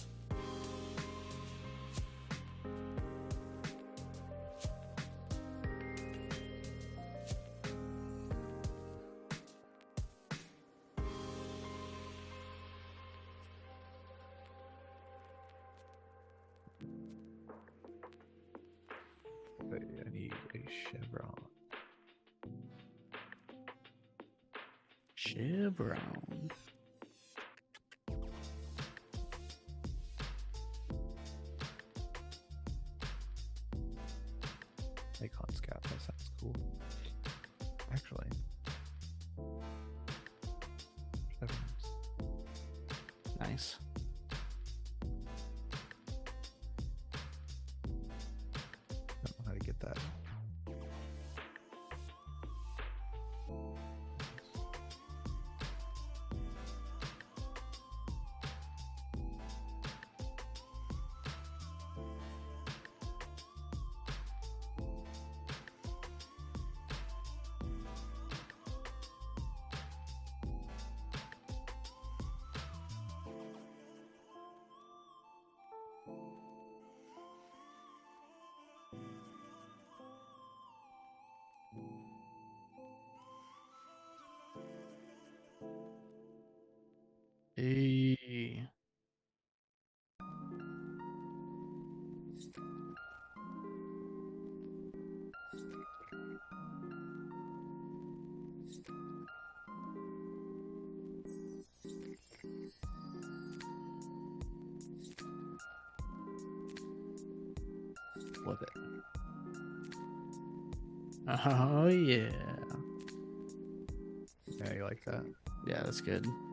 [115.95, 116.44] That's good.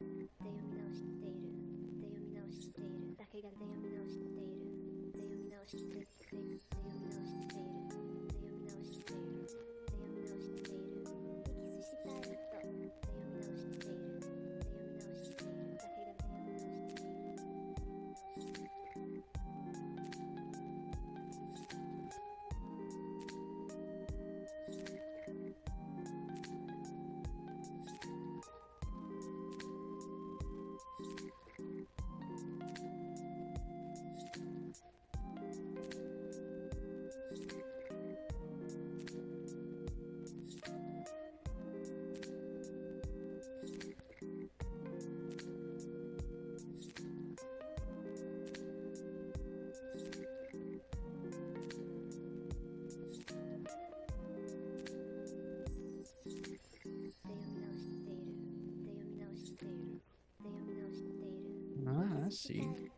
[0.00, 0.06] で
[0.38, 1.52] 読み直している。
[2.00, 3.16] で読み直している。
[3.16, 5.12] だけがで読み直している。
[5.12, 6.09] で読み直している。
[62.30, 62.90] しい。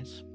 [0.00, 0.29] guys.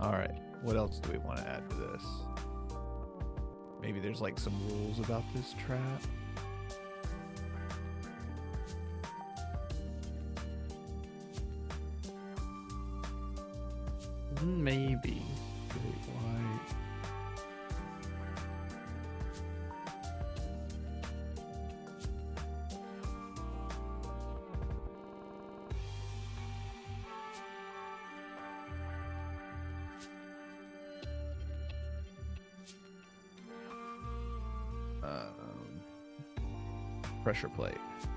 [0.00, 0.38] All right.
[0.62, 2.04] What else do we want to add to this?
[3.80, 6.02] Maybe there's like some rules about this trap.
[37.36, 38.15] Pressure plate.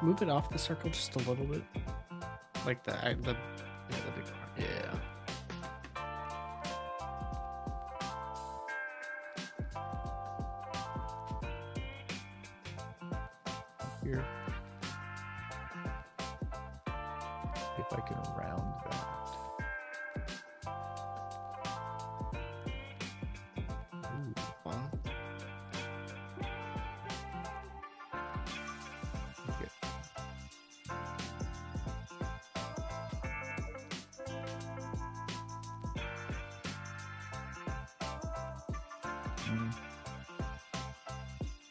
[0.00, 1.62] Move it off the circle just a little bit.
[2.64, 2.92] Like the
[3.22, 3.36] the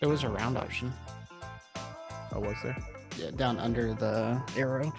[0.08, 0.94] There was a round option.
[2.34, 2.78] Oh, was there?
[3.18, 4.94] Yeah, down under the arrow.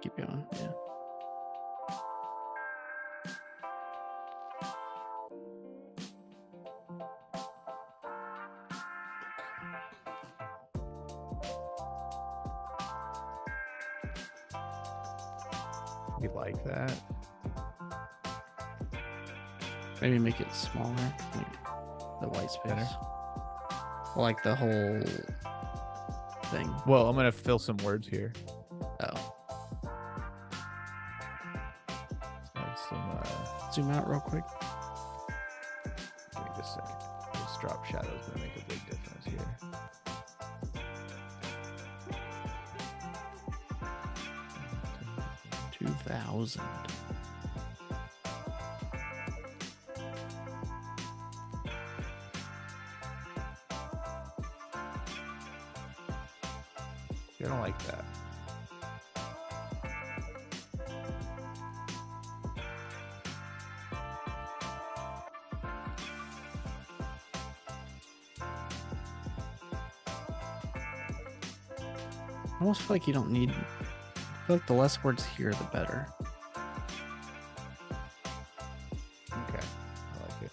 [0.00, 0.44] Keep going.
[0.52, 0.72] Yeah.
[16.20, 17.00] You like that?
[20.00, 21.14] Maybe make it smaller.
[22.22, 22.72] The white space.
[22.72, 22.88] Better?
[24.14, 25.00] Like the whole
[26.52, 26.72] thing.
[26.86, 28.32] Well, I'm gonna fill some words here.
[29.00, 29.34] Oh.
[32.88, 33.10] Some.
[33.10, 34.44] Uh, Zoom out real quick.
[35.84, 36.96] give me just a second.
[37.34, 39.56] This drop shadow is gonna make a big difference here.
[45.72, 46.91] Two thousand.
[72.92, 73.50] Feel like you don't need.
[73.50, 76.06] I feel like the less words here, the better.
[79.32, 79.64] Okay,
[80.10, 80.52] I like it.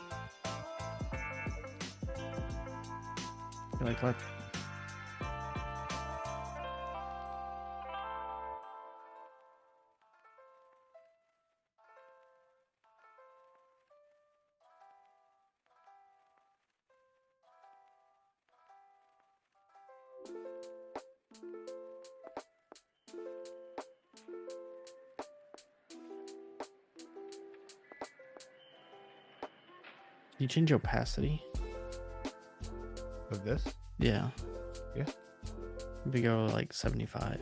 [3.74, 4.16] I feel like let
[30.50, 31.42] Change opacity?
[33.32, 33.64] Of this?
[34.00, 34.30] Yeah.
[34.96, 35.06] Yeah.
[36.12, 37.40] We go like 75.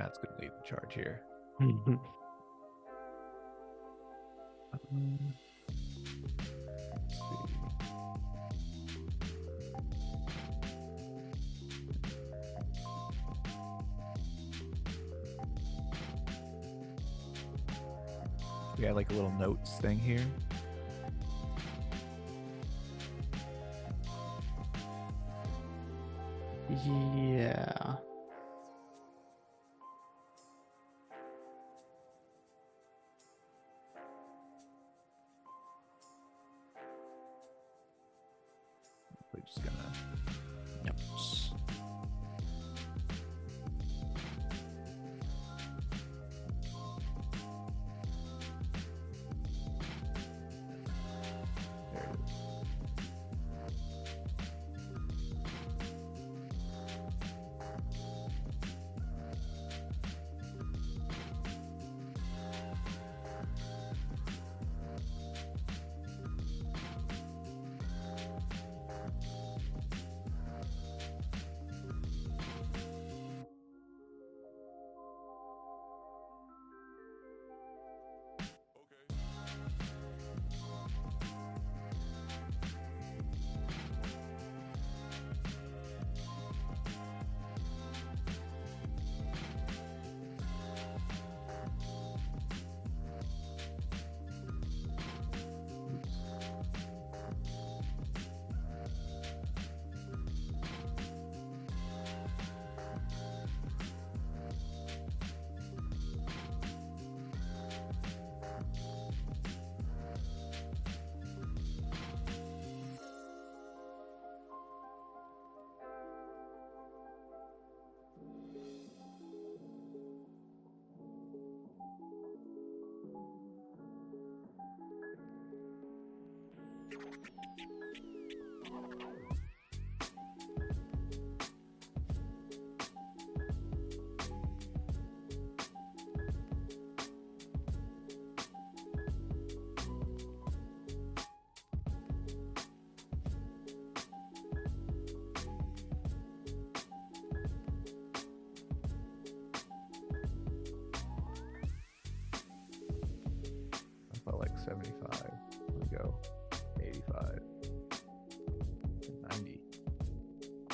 [0.00, 1.20] Matt's gonna lead the charge here.
[1.60, 2.00] Um.
[18.78, 20.24] We got like a little notes thing here.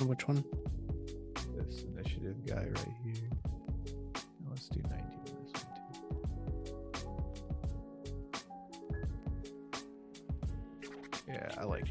[0.06, 0.44] Which one?
[1.56, 3.28] This initiative guy right here.
[4.40, 5.72] Now let's do 90 on this one
[10.84, 11.02] too.
[11.26, 11.88] Yeah, I like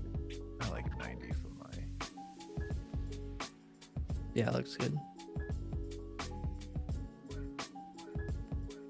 [0.62, 1.70] I like 90 for my
[4.34, 4.98] Yeah, looks good.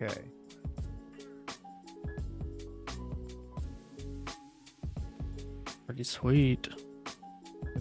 [0.01, 0.21] Okay.
[5.87, 6.74] Pretty sweet.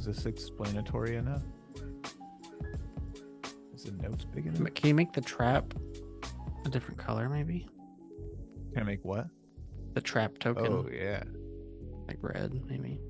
[0.07, 1.41] Is this explanatory enough?
[3.75, 4.75] Is the notes big enough?
[4.75, 5.73] Can you make the trap
[6.67, 7.67] a different color, maybe?
[8.75, 9.29] Can I make what?
[9.95, 11.23] The trap token, Oh yeah.
[12.07, 13.01] like red, maybe.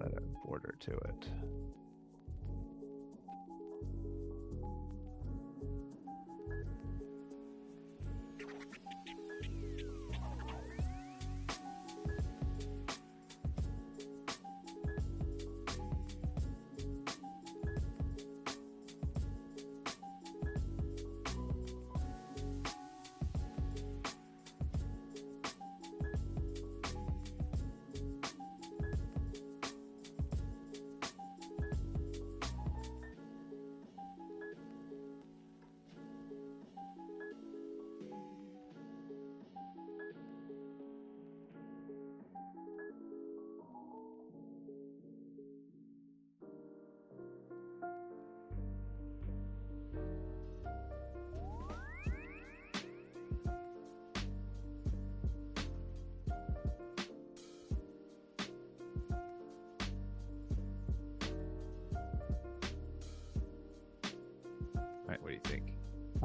[0.00, 1.28] Add a border to it.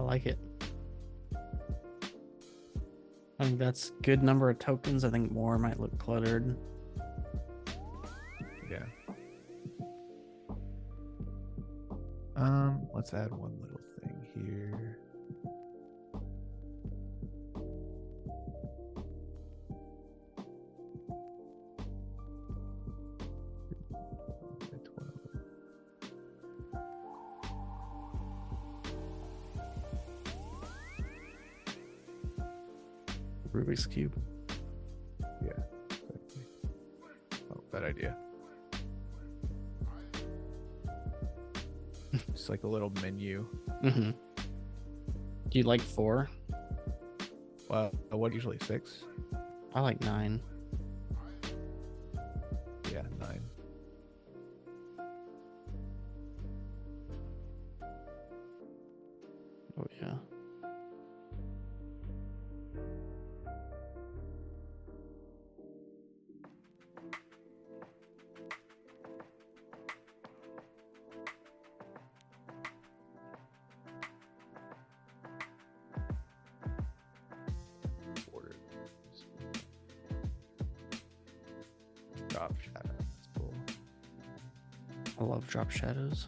[0.03, 0.38] I like it.
[3.39, 5.05] I think that's good number of tokens.
[5.05, 6.57] I think more might look cluttered.
[8.69, 8.84] Yeah.
[12.35, 13.80] Um, let's add one little
[43.84, 44.11] Mm-hmm.
[45.49, 46.30] Do you like four?
[47.69, 49.03] Well, uh, what usually six?
[49.73, 50.41] I like nine.
[85.73, 86.27] Shadows.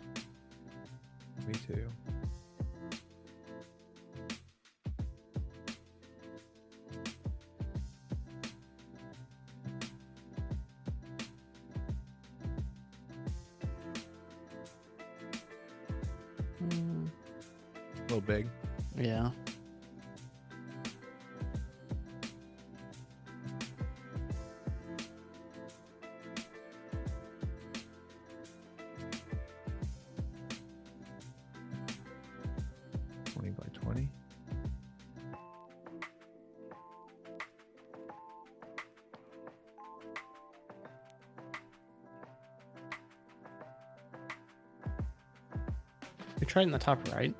[46.56, 47.36] Tried in the top right.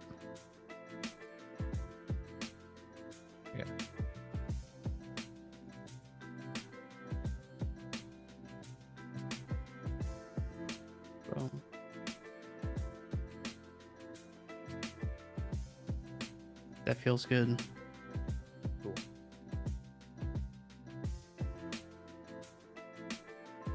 [3.58, 3.64] Yeah.
[11.34, 11.50] Boom.
[16.84, 17.64] That feels good.
[18.84, 18.94] Cool.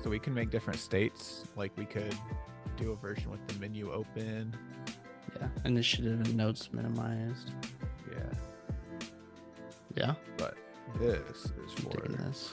[0.03, 1.45] So we can make different states.
[1.57, 2.15] Like we could
[2.77, 4.55] do a version with the menu open.
[5.37, 5.49] Yeah.
[5.65, 7.53] Initiative and notes minimized.
[8.11, 8.33] Yeah.
[9.97, 10.15] Yeah.
[10.37, 10.57] But
[10.99, 12.51] this is for digging this.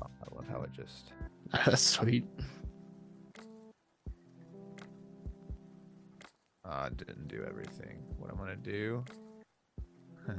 [0.00, 1.12] I love how it just
[1.52, 2.24] That's sweet.
[6.64, 7.98] uh didn't do everything.
[8.18, 9.04] What I'm gonna do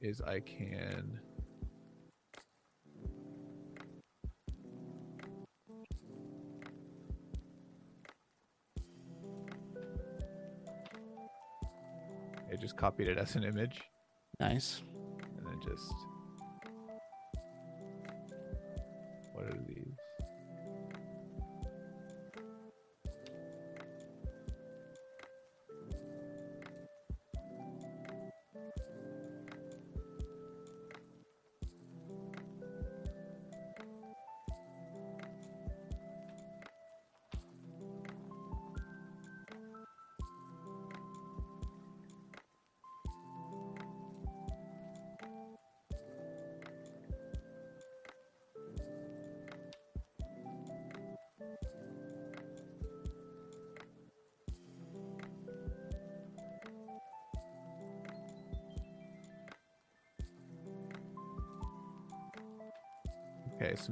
[0.00, 1.18] is I can
[12.92, 13.80] copied it as an image
[14.38, 14.82] Nice.
[15.38, 15.94] and then just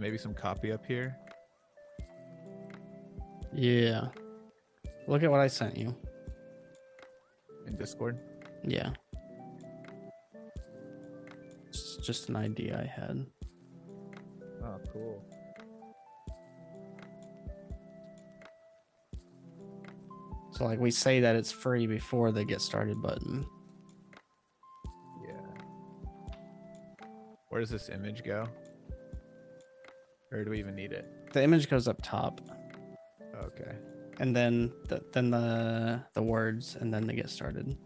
[0.01, 1.14] maybe some copy up here.
[3.52, 4.09] Yeah.
[5.06, 5.94] Look at what I sent you.
[7.66, 8.18] in Discord.
[8.64, 8.90] Yeah.
[11.68, 13.27] It's just an idea I had.
[14.64, 15.22] Oh, cool.
[20.52, 23.47] So like we say that it's free before the get started button.
[25.27, 25.64] Yeah.
[27.48, 28.48] Where does this image go?
[30.32, 31.07] Or do we even need it?
[31.32, 32.40] The image goes up top
[33.43, 33.73] Okay.
[34.19, 37.77] and then the, then the the words and then they get started.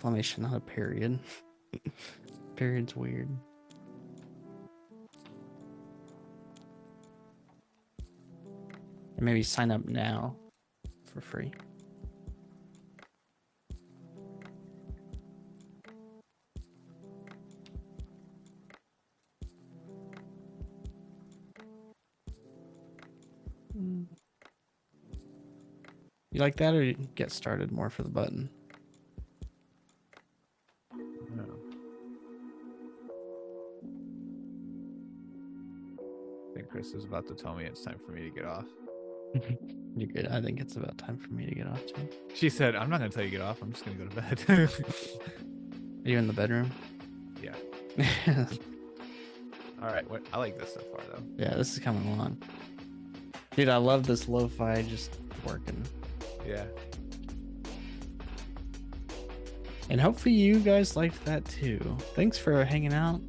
[0.00, 1.18] Exclamation, not a period.
[2.56, 3.28] Period's weird.
[9.18, 10.36] And maybe sign up now
[11.04, 11.52] for free.
[23.76, 24.06] Mm.
[26.32, 28.48] You like that or you get started more for the button?
[36.80, 38.64] Chris is about to tell me it's time for me to get off.
[39.96, 40.26] You're good.
[40.28, 42.08] I think it's about time for me to get off too.
[42.32, 43.60] She said, I'm not going to tell you to get off.
[43.60, 44.44] I'm just going to go to bed.
[46.06, 46.70] Are you in the bedroom?
[47.42, 47.52] yeah.
[47.98, 48.46] yeah,
[49.82, 50.08] All right.
[50.08, 51.22] What, I like this so far, though.
[51.36, 52.38] Yeah, this is coming along.
[53.54, 55.84] Dude, I love this lo-fi just working.
[56.46, 56.64] Yeah.
[59.90, 61.78] And hopefully you guys liked that too.
[62.14, 63.20] Thanks for hanging out.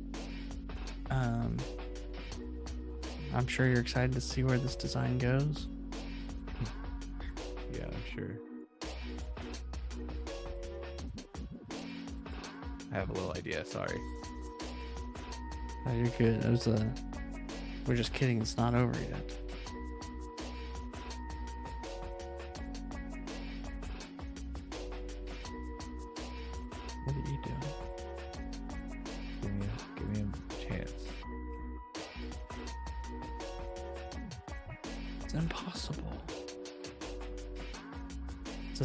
[1.09, 1.57] Um
[3.33, 5.67] I'm sure you're excited to see where this design goes.
[7.73, 8.35] Yeah, I'm sure.
[12.91, 13.63] I have a little idea.
[13.63, 13.97] Sorry.
[15.87, 16.43] Oh, you're good.
[16.43, 16.93] It was a
[17.87, 19.40] we're just kidding, it's not over yet.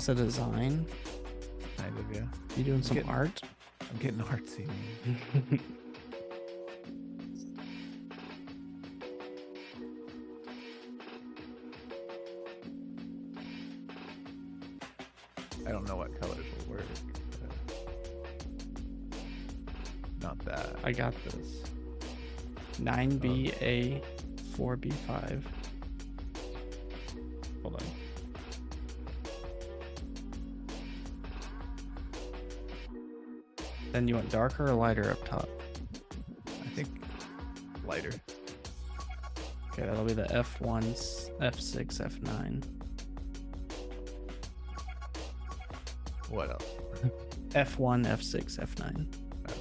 [0.09, 0.87] A design?
[1.77, 2.23] Kind of, yeah.
[2.57, 3.41] You doing some Getting- art?
[3.81, 4.69] I'm getting artsy.
[15.66, 16.85] I don't know what colors will work.
[17.41, 17.51] but
[20.23, 20.77] Not that.
[20.85, 21.62] I got this.
[22.81, 24.03] 9BA
[24.57, 25.43] 4B5.
[34.31, 35.48] Darker or lighter up top?
[36.47, 36.89] I think
[37.86, 38.12] lighter.
[39.73, 40.85] Okay, that'll be the F1,
[41.40, 42.65] F6, F9.
[46.31, 46.65] What else?
[47.51, 49.07] F1, F6, F9.
[49.48, 49.53] Oh.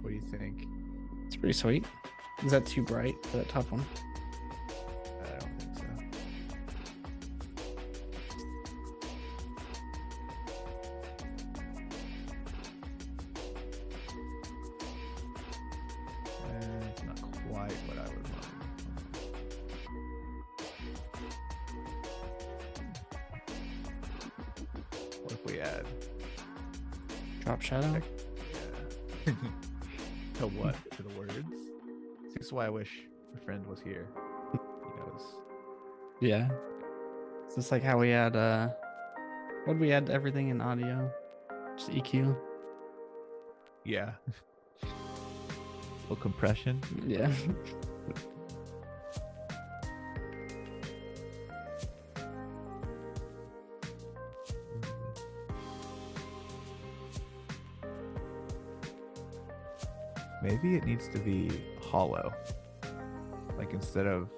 [0.00, 0.66] What do you think?
[1.26, 1.84] It's pretty sweet.
[2.44, 3.84] Is that too bright for that top one?
[36.20, 36.48] Yeah.
[37.48, 38.68] Is this like how we add, uh,
[39.64, 41.10] what did we add to everything in audio?
[41.76, 42.36] Just EQ?
[43.84, 44.12] Yeah.
[46.02, 46.82] little compression.
[47.06, 47.32] Yeah.
[60.42, 62.32] Maybe it needs to be hollow.
[63.56, 64.28] Like instead of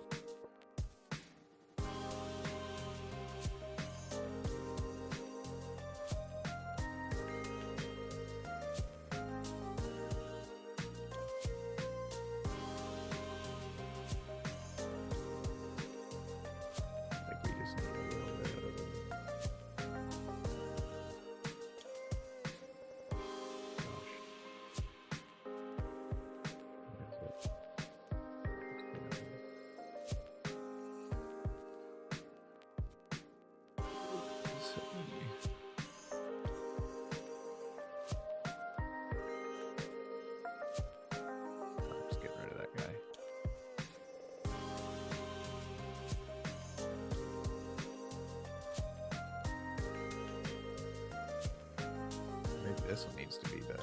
[52.92, 53.78] this one needs to be the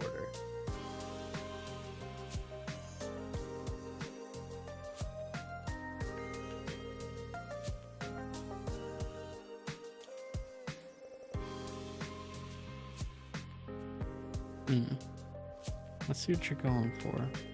[0.00, 0.26] border.
[14.66, 14.84] Hmm.
[16.08, 17.47] Let's see what you're going for.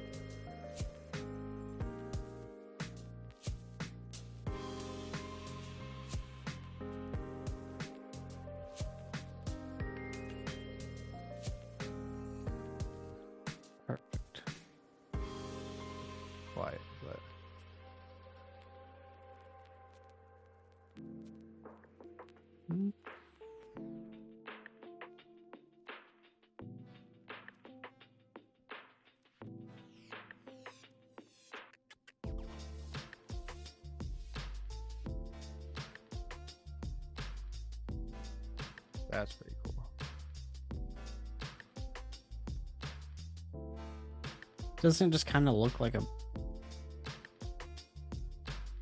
[44.85, 46.03] Doesn't it just kind of look like a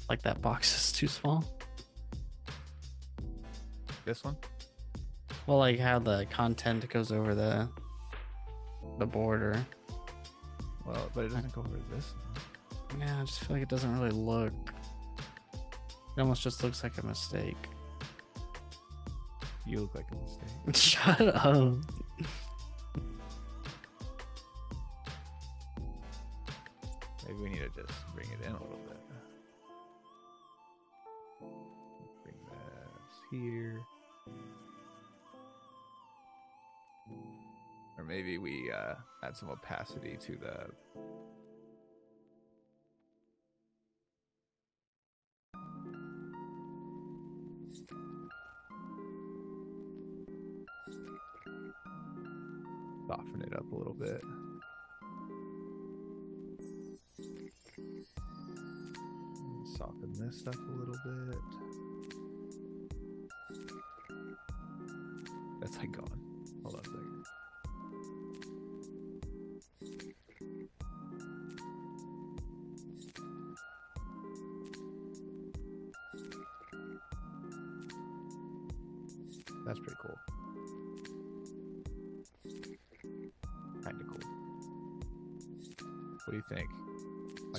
[0.08, 1.44] like that box is too small?
[4.04, 4.36] This one?
[5.46, 7.68] Well, like how the content goes over the
[8.98, 9.64] the border.
[10.84, 12.14] Well, but it doesn't go over this.
[12.98, 14.52] Yeah, I just feel like it doesn't really look.
[15.54, 17.68] It almost just looks like a mistake.
[19.64, 20.48] You look like a mistake.
[20.74, 21.76] Shut up.
[28.22, 29.00] Bring it in a little bit.
[32.22, 33.80] Bring this here.
[37.98, 38.94] Or maybe we uh,
[39.24, 41.01] add some opacity to the.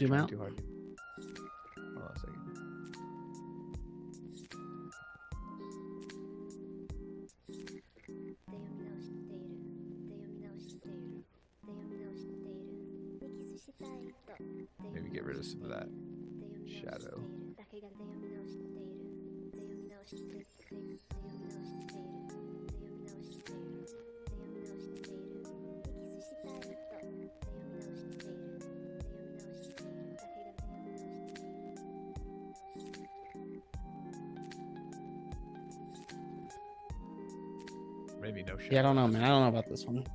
[0.04, 0.73] Am I Zoom trying out.
[38.24, 38.70] Maybe no shadow.
[38.72, 39.22] Yeah, I don't know, man.
[39.22, 40.06] I don't know about this one.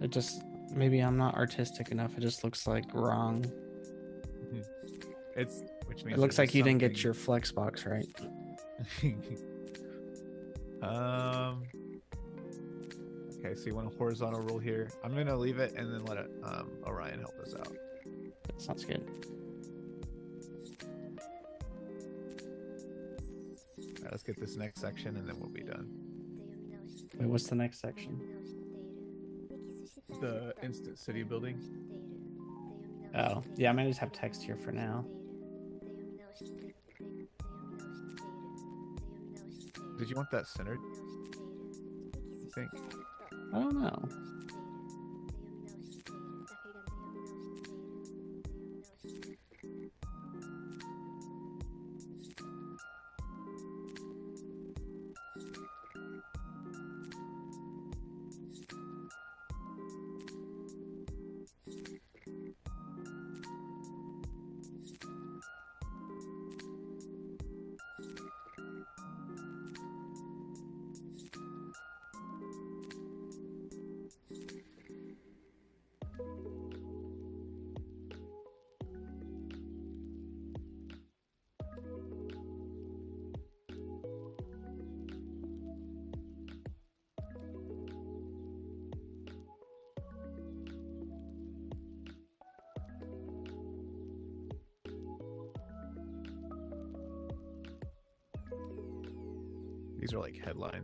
[0.00, 0.40] It just
[0.72, 2.16] maybe I'm not artistic enough.
[2.16, 3.44] It just looks like wrong.
[5.36, 8.06] It's which means It looks like you didn't get your flex box right.
[10.82, 11.64] um.
[13.38, 14.88] Okay, so you want a horizontal rule here.
[15.04, 17.76] I'm gonna leave it and then let it, um, Orion help us out.
[18.46, 19.06] That sounds good.
[24.16, 25.90] Let's get this next section and then we'll be done.
[27.18, 28.18] Wait, what's the next section?
[30.22, 31.60] The instant city building.
[33.14, 35.04] Oh, yeah, I might just have text here for now.
[39.98, 40.78] Did you want that centered?
[42.14, 42.70] You think?
[43.52, 44.08] I don't know.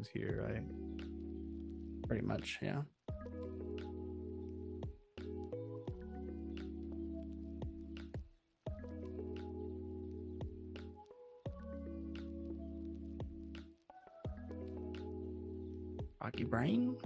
[0.08, 0.62] Here, right?
[2.08, 2.82] Pretty much, yeah.
[16.20, 16.96] Rocky Brain?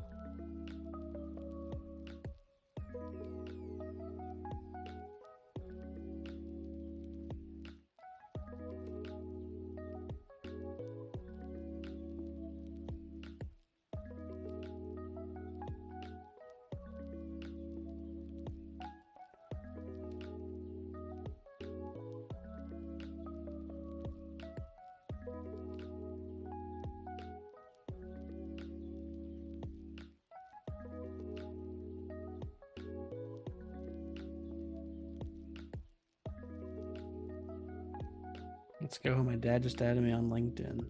[39.14, 39.22] Let's.
[39.22, 40.84] My dad just added me on LinkedIn.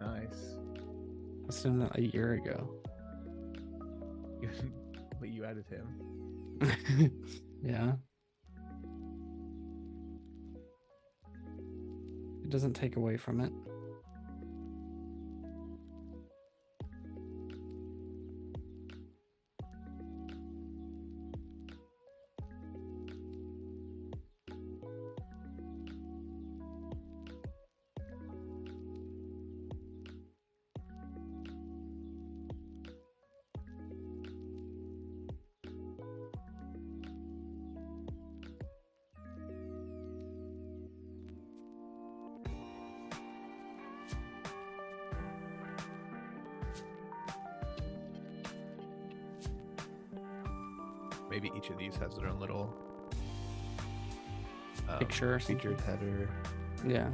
[0.00, 0.56] Nice.
[1.48, 2.74] I sent that a year ago.
[5.20, 5.86] but you added him.
[7.62, 7.92] yeah.
[12.44, 13.52] It doesn't take away from it.
[51.30, 52.72] Maybe each of these has their own little
[54.88, 56.28] um, Picture featured header.
[56.86, 57.10] Yeah.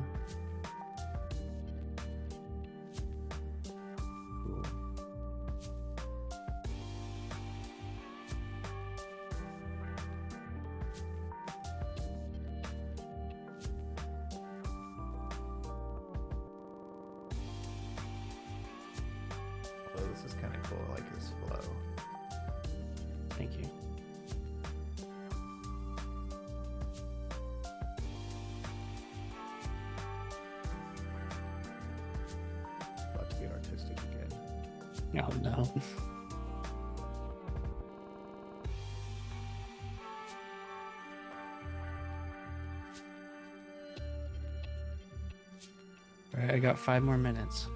[46.74, 47.68] Got five more minutes.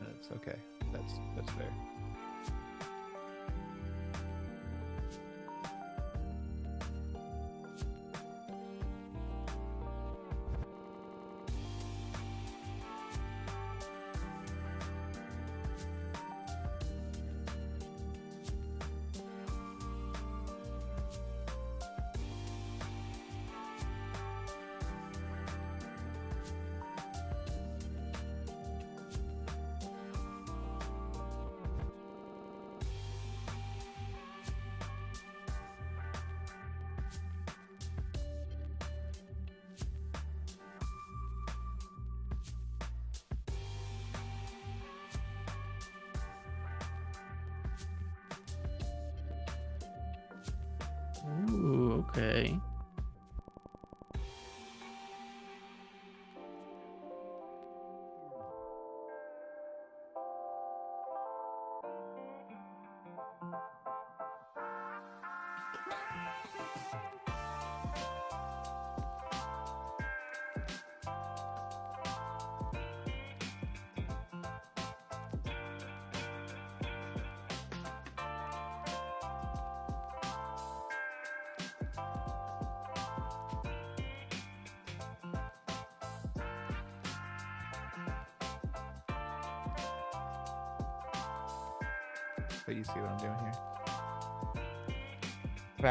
[0.00, 0.58] That's okay.
[0.92, 1.68] That's that's fair.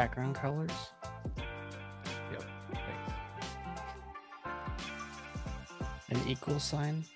[0.04, 0.70] Background colors.
[2.30, 2.44] Yep.
[2.72, 3.12] Thanks.
[6.10, 7.06] An equal sign.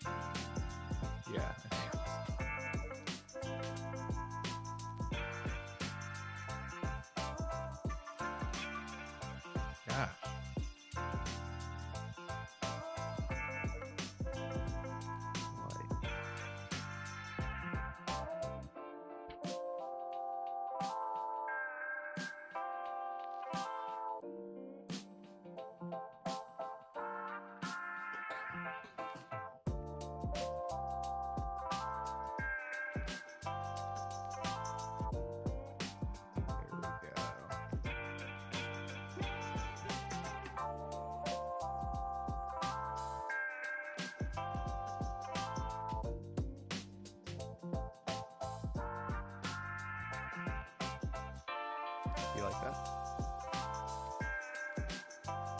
[52.50, 52.76] Like that?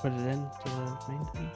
[0.00, 1.50] Put it in to the main thing.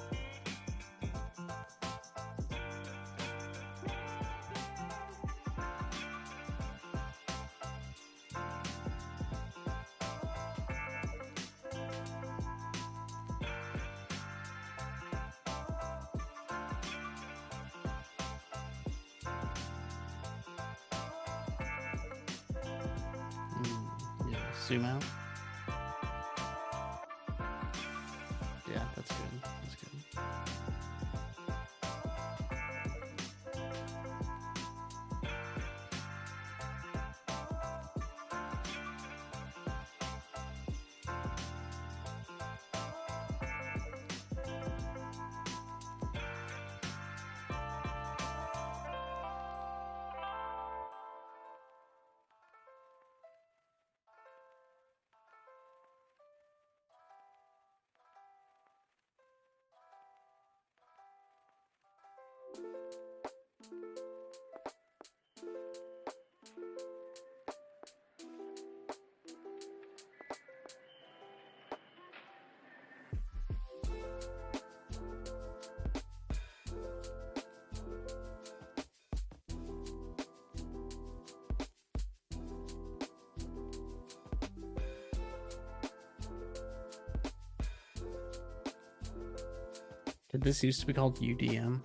[90.32, 91.80] Did this used to be called UDM?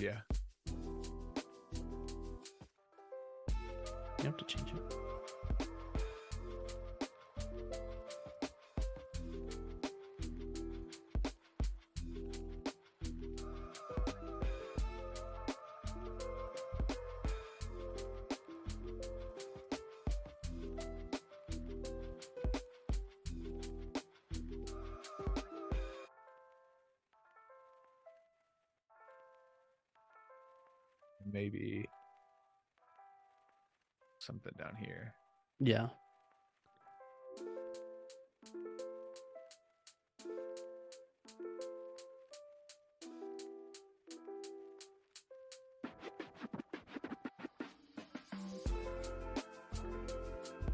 [0.00, 0.18] Yeah.
[35.68, 35.88] Yeah.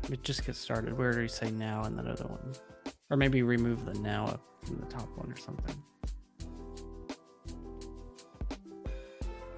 [0.08, 0.96] It just gets started.
[0.96, 2.52] Where do you say now and that other one?
[3.10, 5.74] Or maybe remove the now up from the top one or something.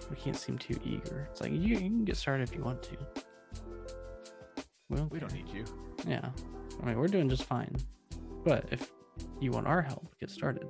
[0.08, 1.28] We can't seem too eager.
[1.30, 3.25] It's like you, you can get started if you want to.
[4.96, 5.64] We don't, We don't need you.
[6.06, 6.30] Yeah.
[6.82, 7.76] I mean, we're doing just fine.
[8.44, 8.90] But if
[9.40, 10.66] you want our help, get started.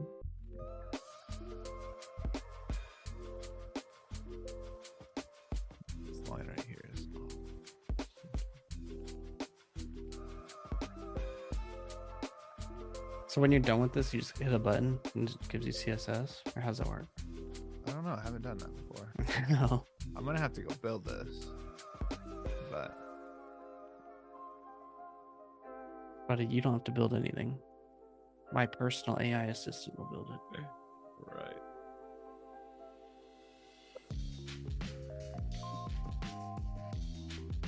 [6.05, 7.07] This line right here is.
[13.29, 15.73] So when you're done with this, you just hit a button and it gives you
[15.73, 17.07] CSS, or how's that work?
[17.87, 18.19] I don't know.
[18.19, 19.07] I haven't done that before.
[19.51, 19.87] no.
[20.17, 21.47] I'm gonna have to go build this.
[26.37, 27.57] Buddy, you don't have to build anything.
[28.53, 30.61] My personal AI assistant will build it.
[31.35, 31.57] right.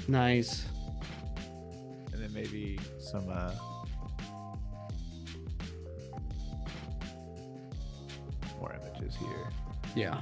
[0.07, 0.67] Nice.
[2.13, 3.53] And then maybe some uh
[8.61, 9.49] more images here.
[9.97, 10.21] Yeah.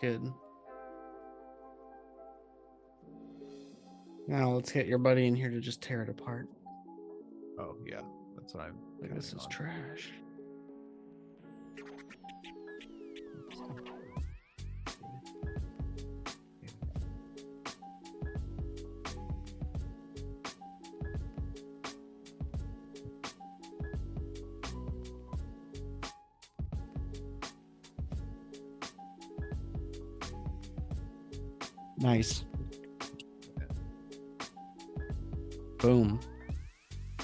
[0.00, 0.32] Good.
[4.26, 6.48] Now let's get your buddy in here to just tear it apart.
[7.58, 8.00] Oh yeah,
[8.36, 8.76] that's what I'm.
[9.00, 9.50] Like this is on.
[9.50, 10.12] trash.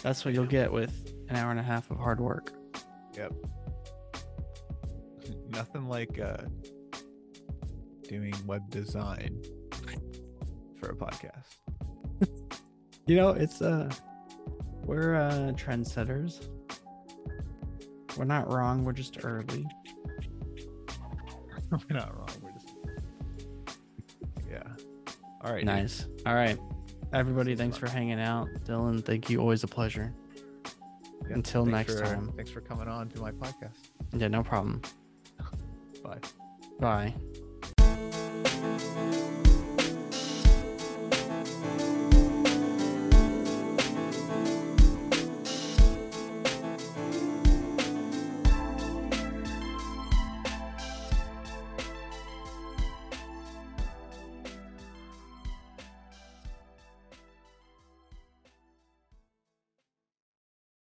[0.07, 2.53] That's what you'll get with an hour and a half of hard work.
[3.17, 3.33] Yep.
[5.49, 6.45] Nothing like uh
[8.09, 9.43] doing web design
[10.79, 11.57] for a podcast.
[13.09, 13.91] You know, it's uh
[14.85, 16.51] we're uh trendsetters.
[18.17, 19.67] We're not wrong, we're just early.
[21.73, 22.29] We're not wrong.
[22.43, 22.77] We're just
[24.49, 24.63] yeah.
[25.43, 25.59] All right.
[25.59, 25.67] dude.
[25.67, 26.07] Nice.
[26.25, 26.57] All right.
[27.17, 28.49] Everybody, thanks for hanging out.
[28.65, 29.41] Dylan, thank you.
[29.41, 30.13] Always a pleasure.
[31.29, 32.31] Yeah, Until next for- time.
[32.37, 33.91] Thanks for coming on to my podcast.
[34.13, 34.83] Yeah, no problem.
[36.05, 36.19] Bye.
[36.79, 37.15] Bye.